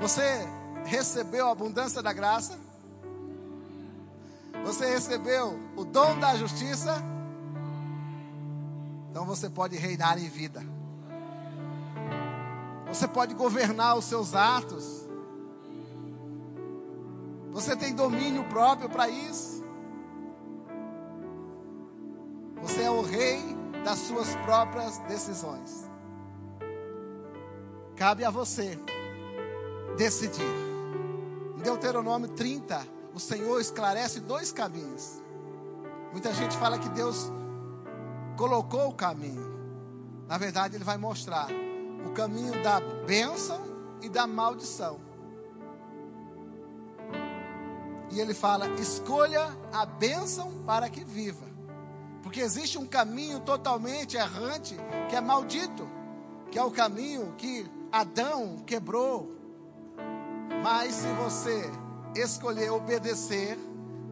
Você 0.00 0.22
recebeu 0.84 1.48
a 1.48 1.52
abundância 1.52 2.02
da 2.02 2.12
graça? 2.12 2.58
Você 4.64 4.86
recebeu 4.86 5.58
o 5.76 5.84
dom 5.84 6.18
da 6.18 6.36
justiça? 6.36 7.13
Então 9.14 9.24
você 9.24 9.48
pode 9.48 9.76
reinar 9.76 10.18
em 10.18 10.28
vida. 10.28 10.60
Você 12.88 13.06
pode 13.06 13.32
governar 13.32 13.96
os 13.96 14.06
seus 14.06 14.34
atos. 14.34 15.08
Você 17.52 17.76
tem 17.76 17.94
domínio 17.94 18.42
próprio 18.48 18.90
para 18.90 19.08
isso. 19.08 19.62
Você 22.60 22.82
é 22.82 22.90
o 22.90 23.02
rei 23.02 23.40
das 23.84 24.00
suas 24.00 24.34
próprias 24.44 24.98
decisões. 25.06 25.88
Cabe 27.94 28.24
a 28.24 28.30
você 28.30 28.76
decidir. 29.96 30.42
Em 31.56 31.62
Deuteronômio 31.62 32.30
30, 32.30 32.84
o 33.14 33.20
Senhor 33.20 33.60
esclarece 33.60 34.18
dois 34.18 34.50
caminhos. 34.50 35.22
Muita 36.10 36.34
gente 36.34 36.56
fala 36.56 36.80
que 36.80 36.88
Deus 36.88 37.30
colocou 38.36 38.88
o 38.88 38.94
caminho. 38.94 39.52
Na 40.26 40.38
verdade, 40.38 40.76
Ele 40.76 40.84
vai 40.84 40.96
mostrar 40.96 41.48
o 42.06 42.12
caminho 42.12 42.62
da 42.62 42.80
bênção 42.80 43.60
e 44.02 44.08
da 44.08 44.26
maldição. 44.26 45.00
E 48.10 48.20
Ele 48.20 48.34
fala: 48.34 48.68
escolha 48.80 49.56
a 49.72 49.84
bênção 49.84 50.64
para 50.64 50.88
que 50.88 51.04
viva. 51.04 51.46
Porque 52.22 52.40
existe 52.40 52.78
um 52.78 52.86
caminho 52.86 53.40
totalmente 53.40 54.16
errante 54.16 54.76
que 55.08 55.16
é 55.16 55.20
maldito, 55.20 55.88
que 56.50 56.58
é 56.58 56.64
o 56.64 56.70
caminho 56.70 57.34
que 57.36 57.70
Adão 57.92 58.58
quebrou. 58.66 59.30
Mas 60.62 60.94
se 60.94 61.08
você 61.12 61.70
escolher 62.16 62.70
obedecer, 62.70 63.58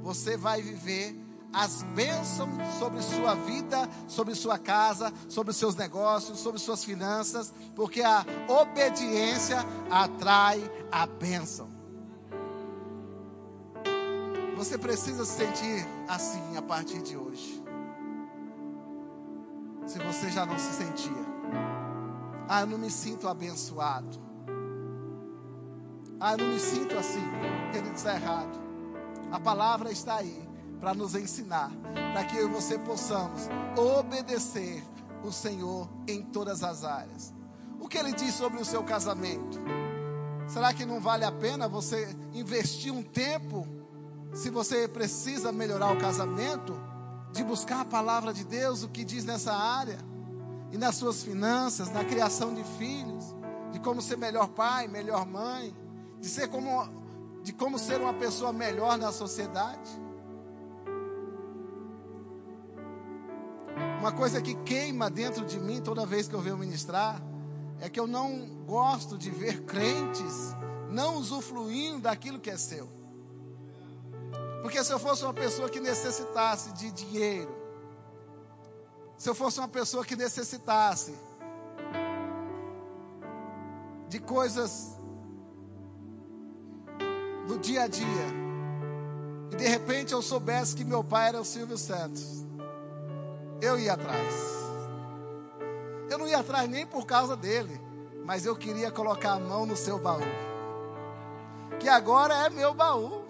você 0.03 0.37
vai 0.37 0.61
viver 0.61 1.22
as 1.53 1.83
bênçãos 1.83 2.51
sobre 2.79 3.03
sua 3.03 3.35
vida, 3.35 3.89
sobre 4.09 4.35
sua 4.35 4.59
casa, 4.59 5.13
sobre 5.29 5.53
seus 5.53 5.77
negócios, 5.77 6.39
sobre 6.39 6.59
suas 6.59 6.83
finanças, 6.83 7.53
porque 7.75 8.03
a 8.03 8.25
obediência 8.49 9.59
atrai 9.91 10.63
a 10.91 11.07
bênção. 11.07 11.69
Você 14.57 14.79
precisa 14.79 15.25
se 15.25 15.39
sentir 15.39 15.87
assim 16.09 16.57
a 16.57 16.63
partir 16.63 17.03
de 17.03 17.17
hoje 17.17 17.63
se 19.87 19.99
você 19.99 20.31
já 20.31 20.47
não 20.47 20.59
se 20.59 20.73
sentia. 20.73 21.33
Ah, 22.49 22.61
eu 22.61 22.67
não 22.67 22.79
me 22.79 22.91
sinto 22.91 23.29
abençoado. 23.29 24.21
Ah, 26.21 26.33
eu 26.33 26.39
não 26.39 26.47
me 26.47 26.61
sinto 26.61 26.97
assim. 26.97 27.23
Querido, 27.73 27.95
está 27.95 28.15
errado. 28.15 28.61
A 29.31 29.41
palavra 29.41 29.91
está 29.91 30.17
aí 30.17 30.41
para 30.83 30.93
nos 30.93 31.14
ensinar, 31.14 31.70
para 32.12 32.24
que 32.24 32.37
eu 32.37 32.51
e 32.51 32.53
você 32.53 32.78
possamos 32.78 33.49
obedecer 33.74 34.85
o 35.24 35.33
Senhor 35.33 35.89
em 36.07 36.20
todas 36.20 36.62
as 36.62 36.85
áreas. 36.85 37.33
O 37.80 37.89
que 37.89 37.97
ele 37.97 38.12
diz 38.12 38.35
sobre 38.35 38.61
o 38.61 38.64
seu 38.64 38.83
casamento? 38.83 39.59
Será 40.47 40.74
que 40.74 40.85
não 40.85 41.01
vale 41.01 41.24
a 41.24 41.33
pena 41.33 41.66
você 41.66 42.14
investir 42.35 42.93
um 42.93 43.03
tempo, 43.03 43.66
se 44.35 44.51
você 44.51 44.87
precisa 44.87 45.51
melhorar 45.51 45.91
o 45.93 45.99
casamento? 45.99 46.93
de 47.33 47.43
buscar 47.43 47.80
a 47.80 47.85
palavra 47.85 48.33
de 48.33 48.45
Deus, 48.45 48.83
o 48.83 48.89
que 48.89 49.05
diz 49.05 49.24
nessa 49.24 49.53
área, 49.53 49.99
e 50.70 50.76
nas 50.76 50.97
suas 50.97 51.22
finanças, 51.22 51.91
na 51.91 52.05
criação 52.05 52.55
de 52.55 52.62
filhos, 52.62 53.35
de 53.72 53.80
como 53.80 54.01
ser 54.03 54.16
melhor 54.16 54.49
pai, 54.49 54.87
melhor 54.87 55.26
mãe, 55.26 55.74
de 56.20 56.28
ser 56.28 56.49
como 56.49 57.03
de 57.43 57.53
como 57.53 57.76
ser 57.76 58.01
uma 58.01 58.14
pessoa 58.14 58.53
melhor 58.53 58.97
na 58.97 59.11
sociedade. 59.11 59.91
Uma 64.03 64.11
coisa 64.11 64.43
que 64.43 64.57
queima 64.57 65.09
dentro 65.09 65.47
de 65.47 65.61
mim 65.61 65.81
toda 65.81 66.05
vez 66.05 66.27
que 66.27 66.35
eu 66.35 66.41
venho 66.41 66.57
ministrar 66.57 67.23
é 67.81 67.89
que 67.89 68.01
eu 68.01 68.09
não 68.09 68.49
gosto 68.67 69.17
de 69.17 69.31
ver 69.31 69.63
crentes 69.63 70.57
não 70.91 71.19
usufruindo 71.19 72.01
daquilo 72.01 72.41
que 72.41 72.51
é 72.51 72.57
seu. 72.57 72.91
Porque 74.61 74.83
se 74.83 74.93
eu 74.93 74.99
fosse 74.99 75.23
uma 75.23 75.33
pessoa 75.33 75.71
que 75.71 75.79
necessitasse 75.79 76.73
de 76.73 76.91
dinheiro, 76.91 77.55
se 79.17 79.29
eu 79.29 79.37
fosse 79.37 79.61
uma 79.61 79.69
pessoa 79.69 80.05
que 80.05 80.17
necessitasse 80.17 81.15
de 84.09 84.19
coisas 84.19 84.97
do 87.47 87.57
dia 87.57 87.85
a 87.85 87.87
dia, 87.87 88.27
e 89.53 89.55
de 89.55 89.69
repente 89.69 90.13
eu 90.13 90.21
soubesse 90.21 90.75
que 90.75 90.83
meu 90.83 91.05
pai 91.05 91.29
era 91.29 91.41
o 91.41 91.45
Silvio 91.45 91.79
Santos, 91.79 92.43
eu 93.63 93.79
ia 93.79 93.93
atrás. 93.93 94.35
Eu 96.11 96.19
não 96.19 96.27
ia 96.27 96.41
atrás 96.41 96.69
nem 96.69 96.85
por 96.85 97.07
causa 97.07 97.37
dele, 97.37 97.81
mas 98.25 98.45
eu 98.45 98.57
queria 98.57 98.91
colocar 98.91 99.35
a 99.35 99.39
mão 99.39 99.65
no 99.65 99.77
seu 99.77 99.99
baú, 100.01 100.21
que 101.79 101.89
agora 101.89 102.35
é 102.45 102.51
meu 102.51 102.75
baú. 102.75 103.23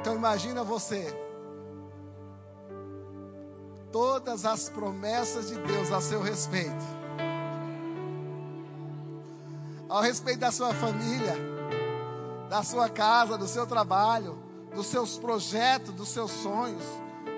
Então 0.00 0.14
imagina 0.14 0.62
você. 0.62 1.04
Todas 3.90 4.44
as 4.44 4.68
promessas 4.68 5.48
de 5.48 5.58
Deus 5.58 5.90
a 5.90 6.00
seu 6.00 6.22
respeito. 6.22 6.84
Ao 9.88 10.00
respeito 10.00 10.40
da 10.40 10.52
sua 10.52 10.72
família, 10.72 11.34
da 12.48 12.62
sua 12.62 12.88
casa, 12.88 13.36
do 13.36 13.48
seu 13.48 13.66
trabalho, 13.66 14.38
dos 14.74 14.86
seus 14.86 15.18
projetos, 15.18 15.92
dos 15.92 16.08
seus 16.08 16.30
sonhos. 16.30 16.84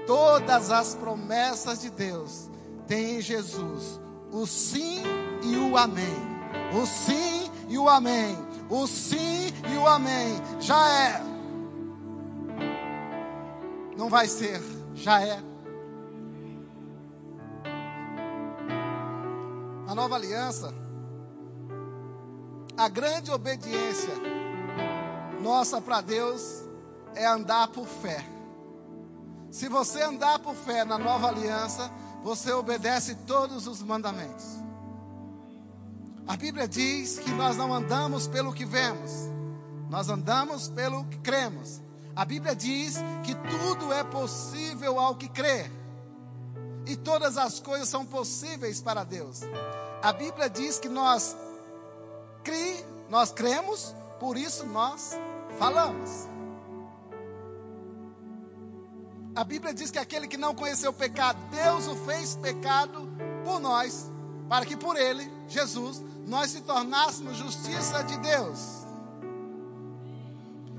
Todas 0.09 0.73
as 0.73 0.95
promessas 0.97 1.83
de 1.83 1.91
Deus 1.91 2.51
têm 2.89 3.19
em 3.19 3.21
Jesus 3.21 4.01
o 4.33 4.45
sim 4.45 5.03
e 5.45 5.57
o 5.57 5.77
amém. 5.77 6.17
O 6.73 6.85
sim 6.85 7.49
e 7.69 7.79
o 7.79 7.89
amém. 7.89 8.37
O 8.69 8.87
sim 8.87 9.53
e 9.73 9.77
o 9.77 9.87
amém. 9.87 10.35
Já 10.59 10.89
é 10.89 11.29
não 13.99 14.09
vai 14.09 14.29
ser, 14.29 14.63
já 14.95 15.21
é. 15.21 15.39
A 19.89 19.95
nova 19.95 20.15
aliança, 20.15 20.73
a 22.77 22.89
grande 22.89 23.33
obediência 23.33 24.15
nossa 25.43 25.81
para 25.81 26.01
Deus 26.01 26.63
é 27.15 27.27
andar 27.27 27.69
por 27.69 27.87
fé. 27.87 28.38
Se 29.51 29.69
você 29.69 30.03
andar 30.03 30.39
por 30.41 30.55
fé 30.55 30.85
na 30.85 30.99
nova 30.99 31.29
aliança, 31.29 31.91
você 32.23 32.53
obedece 32.53 33.15
todos 33.27 33.67
os 33.67 33.83
mandamentos. 33.83 34.45
A 36.27 36.37
Bíblia 36.37 36.69
diz 36.69 37.19
que 37.19 37.31
nós 37.31 37.57
não 37.57 37.73
andamos 37.73 38.27
pelo 38.27 38.53
que 38.53 38.65
vemos, 38.65 39.11
nós 39.89 40.11
andamos 40.11 40.69
pelo 40.69 41.05
que 41.07 41.19
cremos. 41.19 41.81
A 42.15 42.25
Bíblia 42.25 42.55
diz 42.55 42.97
que 43.25 43.35
tudo 43.35 43.93
é 43.93 44.05
possível 44.05 44.99
ao 44.99 45.15
que 45.15 45.29
crê. 45.29 45.71
E 46.85 46.97
todas 46.97 47.39
as 47.39 47.61
coisas 47.61 47.89
são 47.89 48.05
possíveis 48.05 48.83
para 48.83 49.05
Deus. 49.05 49.43
A 50.03 50.13
Bíblia 50.13 50.51
diz 50.51 50.79
que 50.79 50.89
nós 50.89 51.37
cri, 52.43 52.85
nós 53.09 53.31
cremos, 53.31 53.95
por 54.21 54.37
isso 54.37 54.67
nós 54.67 55.17
falamos. 55.59 56.29
A 59.39 59.45
Bíblia 59.45 59.73
diz 59.73 59.89
que 59.93 60.01
aquele 60.01 60.27
que 60.27 60.37
não 60.37 60.53
conheceu 60.53 60.91
o 60.91 60.93
pecado, 60.93 61.39
Deus 61.53 61.87
o 61.87 61.95
fez 61.95 62.35
pecado 62.35 63.09
por 63.45 63.61
nós, 63.61 64.11
para 64.49 64.67
que 64.67 64.77
por 64.77 64.97
ele, 64.97 65.31
Jesus, 65.47 66.03
nós 66.27 66.51
se 66.51 66.61
tornássemos 66.63 67.37
justiça 67.37 68.03
de 68.03 68.19
Deus 68.19 68.79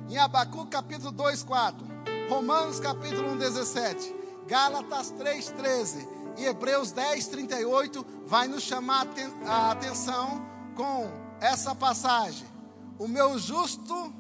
em 0.10 0.18
Abacu 0.18 0.66
capítulo 0.66 1.10
2, 1.14 1.42
4, 1.44 1.88
Romanos 2.30 2.82
capítulo 2.82 3.32
1, 3.32 3.38
17, 3.38 4.16
Gálatas 4.46 5.12
3, 5.12 5.52
13 5.52 6.10
e 6.40 6.46
Hebreus 6.46 6.92
10, 6.92 7.28
38 7.28 8.06
vai 8.26 8.50
nos 8.50 8.64
chamar 8.64 9.08
a 9.48 9.72
atenção 9.72 10.46
com 10.76 11.10
essa 11.40 11.74
passagem. 11.74 12.46
O 12.98 13.08
meu 13.08 13.40
justo 13.40 14.14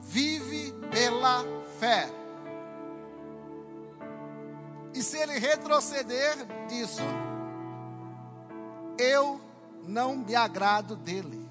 vive 0.00 0.72
pela 0.90 1.44
fé. 1.78 2.25
E 4.96 5.02
se 5.02 5.18
ele 5.18 5.38
retroceder 5.38 6.34
disso, 6.68 7.02
eu 8.98 9.38
não 9.86 10.16
me 10.16 10.34
agrado 10.34 10.96
dele. 10.96 11.46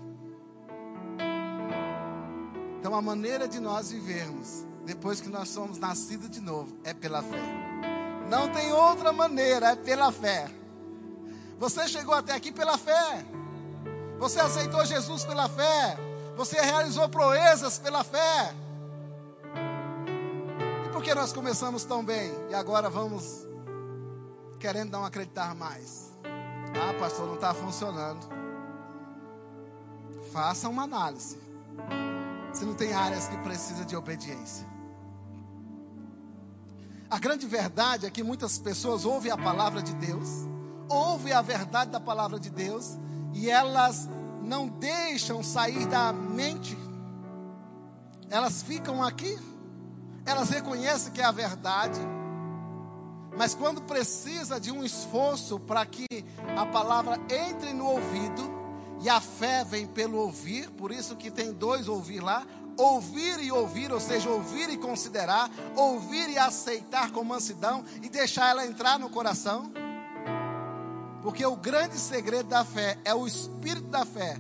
Então, 2.79 2.95
a 2.95 3.01
maneira 3.03 3.47
de 3.47 3.59
nós 3.59 3.91
vivermos, 3.91 4.65
depois 4.83 5.21
que 5.21 5.29
nós 5.29 5.49
somos 5.49 5.77
nascidos 5.77 6.27
de 6.27 6.41
novo, 6.41 6.75
é 6.83 6.91
pela 6.91 7.21
fé. 7.21 7.43
Não 8.27 8.49
tem 8.49 8.73
outra 8.73 9.13
maneira, 9.13 9.73
é 9.73 9.75
pela 9.75 10.11
fé. 10.11 10.49
Você 11.59 11.87
chegou 11.87 12.15
até 12.15 12.33
aqui 12.33 12.51
pela 12.51 12.79
fé. 12.79 13.23
Você 14.17 14.39
aceitou 14.39 14.83
Jesus 14.85 15.23
pela 15.23 15.47
fé. 15.47 15.95
Você 16.35 16.59
realizou 16.59 17.07
proezas 17.09 17.77
pela 17.77 18.03
fé. 18.03 18.55
E 21.05 21.07
por 21.07 21.13
que 21.13 21.21
nós 21.21 21.31
começamos 21.31 21.83
tão 21.83 22.03
bem 22.03 22.33
e 22.49 22.55
agora 22.55 22.89
vamos 22.89 23.45
querendo 24.59 24.89
não 24.89 25.05
acreditar 25.05 25.53
mais? 25.53 26.11
Ah, 26.23 26.97
pastor, 26.99 27.27
não 27.27 27.35
está 27.35 27.53
funcionando. 27.53 28.27
Faça 30.33 30.67
uma 30.67 30.81
análise. 30.81 31.37
Se 32.51 32.65
não 32.65 32.73
tem 32.73 32.91
áreas 32.91 33.27
que 33.27 33.37
precisa 33.37 33.85
de 33.85 33.95
obediência. 33.95 34.67
A 37.07 37.19
grande 37.19 37.45
verdade 37.45 38.07
é 38.07 38.09
que 38.09 38.23
muitas 38.23 38.57
pessoas 38.57 39.05
ouvem 39.05 39.31
a 39.31 39.37
palavra 39.37 39.83
de 39.83 39.93
Deus, 39.93 40.27
ouvem 40.89 41.33
a 41.33 41.41
verdade 41.43 41.91
da 41.91 41.99
palavra 41.99 42.39
de 42.39 42.49
Deus, 42.49 42.97
e 43.31 43.47
elas 43.47 44.09
não 44.41 44.67
deixam 44.67 45.43
sair 45.43 45.85
da 45.85 46.11
mente. 46.11 46.75
Elas 48.27 48.63
ficam 48.63 49.03
aqui, 49.03 49.37
elas 50.25 50.49
reconhecem 50.49 51.11
que 51.11 51.21
é 51.21 51.25
a 51.25 51.31
verdade, 51.31 51.99
mas 53.37 53.53
quando 53.53 53.81
precisa 53.81 54.59
de 54.59 54.71
um 54.71 54.83
esforço 54.83 55.59
para 55.59 55.85
que 55.85 56.07
a 56.57 56.65
palavra 56.65 57.19
entre 57.29 57.73
no 57.73 57.85
ouvido, 57.85 58.55
e 59.01 59.09
a 59.09 59.19
fé 59.19 59.63
vem 59.63 59.85
pelo 59.85 60.17
ouvir, 60.17 60.69
por 60.71 60.91
isso 60.91 61.15
que 61.15 61.29
tem 61.29 61.51
dois 61.51 61.87
ouvir 61.87 62.21
lá, 62.21 62.45
ouvir 62.77 63.39
e 63.41 63.51
ouvir, 63.51 63.91
ou 63.91 63.99
seja, 63.99 64.29
ouvir 64.29 64.69
e 64.69 64.77
considerar, 64.77 65.49
ouvir 65.75 66.29
e 66.29 66.37
aceitar 66.37 67.11
com 67.11 67.23
mansidão 67.23 67.83
e 68.01 68.09
deixar 68.09 68.49
ela 68.49 68.65
entrar 68.65 68.97
no 68.97 69.09
coração. 69.09 69.71
Porque 71.21 71.45
o 71.45 71.55
grande 71.55 71.97
segredo 71.97 72.49
da 72.49 72.63
fé 72.63 72.97
é 73.03 73.13
o 73.13 73.27
espírito 73.27 73.87
da 73.87 74.05
fé, 74.05 74.37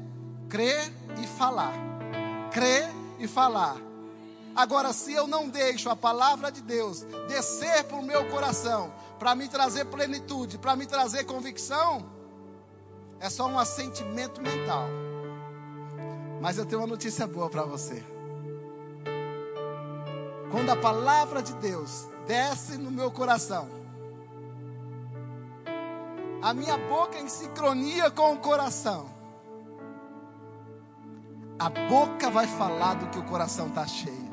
crer 0.49 0.91
e 1.21 1.27
falar. 1.27 1.73
Crer 2.51 2.89
e 3.19 3.27
falar. 3.27 3.84
Agora, 4.55 4.93
se 4.93 5.13
eu 5.13 5.27
não 5.27 5.49
deixo 5.49 5.89
a 5.89 5.95
palavra 5.95 6.49
de 6.49 6.61
Deus 6.61 7.01
descer 7.27 7.83
para 7.83 7.97
o 7.97 8.03
meu 8.03 8.29
coração, 8.29 8.93
para 9.19 9.35
me 9.35 9.49
trazer 9.49 9.85
plenitude, 9.85 10.57
para 10.57 10.75
me 10.77 10.85
trazer 10.85 11.25
convicção, 11.25 12.05
é 13.19 13.29
só 13.29 13.47
um 13.47 13.59
assentimento 13.59 14.41
mental. 14.41 14.87
Mas 16.41 16.57
eu 16.57 16.65
tenho 16.65 16.81
uma 16.81 16.87
notícia 16.87 17.27
boa 17.27 17.49
para 17.49 17.63
você. 17.63 18.01
Quando 20.51 20.69
a 20.69 20.75
palavra 20.77 21.43
de 21.43 21.53
Deus 21.55 22.07
desce 22.25 22.77
no 22.77 22.89
meu 22.89 23.11
coração, 23.11 23.67
a 26.41 26.53
minha 26.53 26.77
boca 26.77 27.17
em 27.17 27.27
sincronia 27.27 28.09
com 28.09 28.33
o 28.33 28.37
coração, 28.37 29.09
a 31.57 31.69
boca 31.69 32.29
vai 32.29 32.47
falar 32.47 32.93
do 32.93 33.07
que 33.07 33.17
o 33.17 33.23
coração 33.23 33.67
está 33.67 33.87
cheio. 33.87 34.24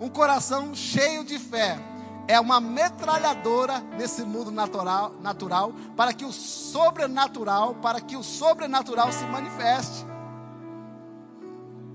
Um 0.00 0.08
coração 0.08 0.74
cheio 0.74 1.22
de 1.22 1.38
fé 1.38 1.78
é 2.26 2.40
uma 2.40 2.58
metralhadora 2.58 3.80
nesse 3.98 4.22
mundo 4.22 4.50
natural, 4.50 5.12
natural 5.20 5.74
para 5.94 6.14
que 6.14 6.24
o 6.24 6.32
sobrenatural, 6.32 7.74
para 7.74 8.00
que 8.00 8.16
o 8.16 8.22
sobrenatural 8.22 9.12
se 9.12 9.24
manifeste. 9.24 10.06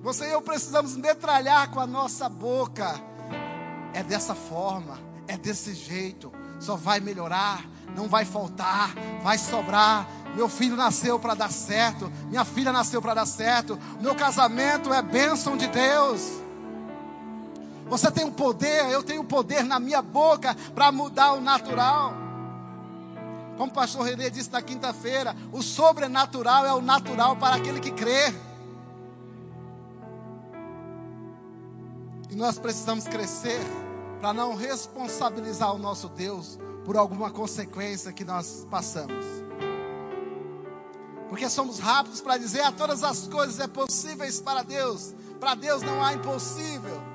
Você 0.04 0.28
e 0.28 0.32
eu 0.32 0.42
precisamos 0.42 0.96
metralhar 0.96 1.72
com 1.72 1.80
a 1.80 1.88
nossa 1.88 2.30
boca. 2.30 2.94
É 3.92 4.04
dessa 4.04 4.36
forma, 4.36 5.00
é 5.28 5.36
desse 5.36 5.74
jeito. 5.74 6.32
Só 6.60 6.76
vai 6.76 7.00
melhorar, 7.00 7.66
não 7.96 8.08
vai 8.08 8.24
faltar, 8.24 8.94
vai 9.24 9.40
sobrar. 9.40 10.08
Meu 10.36 10.48
filho 10.48 10.76
nasceu 10.76 11.18
para 11.18 11.34
dar 11.34 11.52
certo, 11.52 12.12
minha 12.28 12.46
filha 12.46 12.72
nasceu 12.72 13.02
para 13.02 13.16
dar 13.16 13.26
certo. 13.26 13.80
Meu 14.00 14.14
casamento 14.14 14.94
é 14.94 15.02
bênção 15.02 15.58
de 15.58 15.66
Deus. 15.66 16.45
Você 17.88 18.12
tem 18.12 18.26
o 18.26 18.32
poder, 18.32 18.90
eu 18.92 19.04
tenho 19.04 19.22
o 19.22 19.26
poder 19.26 19.64
na 19.64 19.80
minha 19.80 20.02
boca 20.02 20.56
para 20.74 20.92
mudar 20.92 21.34
o 21.34 21.42
natural. 21.42 22.14
Como 23.58 23.72
o 23.72 23.74
pastor 23.74 24.06
René 24.06 24.30
disse 24.30 24.52
na 24.52 24.62
quinta-feira, 24.62 25.36
o 25.52 25.62
sobrenatural 25.62 26.66
é 26.66 26.74
o 26.74 26.82
natural 26.82 27.38
para 27.38 27.56
aquele 27.56 27.80
que 27.80 27.92
crê. 27.92 28.34
E 32.30 32.36
nós 32.36 32.60
precisamos 32.60 33.06
crescer 33.06 33.62
para 34.20 34.34
não 34.34 34.56
responsabilizar 34.56 35.74
o 35.74 35.78
nosso 35.78 36.10
Deus 36.10 36.60
por 36.84 36.98
alguma 36.98 37.32
consequência 37.32 38.12
que 38.12 38.26
nós 38.26 38.68
passamos. 38.70 39.26
Porque 41.30 41.50
somos 41.50 41.80
rápidos 41.80 42.22
para 42.22 42.38
dizer 42.38 42.62
a 42.62 42.72
todas 42.72 43.04
as 43.04 43.28
coisas 43.28 43.60
é 43.60 43.68
possíveis 43.68 44.42
para 44.42 44.64
Deus. 44.64 45.14
Para 45.40 45.56
Deus 45.56 45.82
não 45.82 46.04
há 46.04 46.14
impossível. 46.14 47.15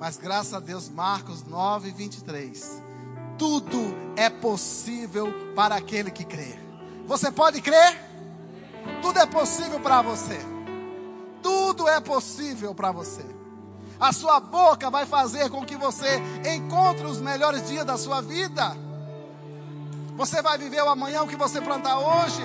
Mas 0.00 0.16
graças 0.16 0.54
a 0.54 0.60
Deus, 0.60 0.88
Marcos 0.88 1.44
9, 1.44 1.90
23. 1.90 2.82
Tudo 3.36 3.76
é 4.16 4.30
possível 4.30 5.52
para 5.54 5.74
aquele 5.74 6.10
que 6.10 6.24
crê. 6.24 6.58
Você 7.06 7.30
pode 7.30 7.60
crer? 7.60 8.00
Tudo 9.02 9.18
é 9.18 9.26
possível 9.26 9.78
para 9.78 10.00
você. 10.00 10.38
Tudo 11.42 11.86
é 11.86 12.00
possível 12.00 12.74
para 12.74 12.90
você. 12.90 13.24
A 14.00 14.10
sua 14.10 14.40
boca 14.40 14.88
vai 14.88 15.04
fazer 15.04 15.50
com 15.50 15.66
que 15.66 15.76
você 15.76 16.18
encontre 16.50 17.04
os 17.04 17.20
melhores 17.20 17.68
dias 17.68 17.84
da 17.84 17.98
sua 17.98 18.22
vida. 18.22 18.74
Você 20.16 20.40
vai 20.40 20.56
viver 20.56 20.82
o 20.82 20.88
amanhã 20.88 21.22
o 21.22 21.28
que 21.28 21.36
você 21.36 21.60
plantar 21.60 21.98
hoje. 21.98 22.42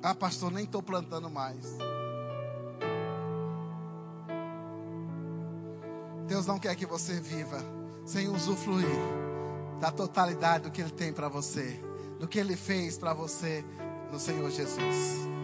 Ah, 0.00 0.14
pastor, 0.14 0.52
nem 0.52 0.62
estou 0.62 0.80
plantando 0.82 1.28
mais. 1.28 1.76
Deus 6.28 6.46
não 6.46 6.58
quer 6.58 6.76
que 6.76 6.84
você 6.84 7.18
viva 7.18 7.58
sem 8.04 8.28
usufruir 8.28 8.86
da 9.80 9.90
totalidade 9.90 10.64
do 10.64 10.70
que 10.70 10.82
Ele 10.82 10.90
tem 10.90 11.10
para 11.10 11.26
você, 11.26 11.80
do 12.20 12.28
que 12.28 12.38
Ele 12.38 12.54
fez 12.54 12.98
para 12.98 13.14
você 13.14 13.64
no 14.12 14.20
Senhor 14.20 14.50
Jesus. 14.50 15.37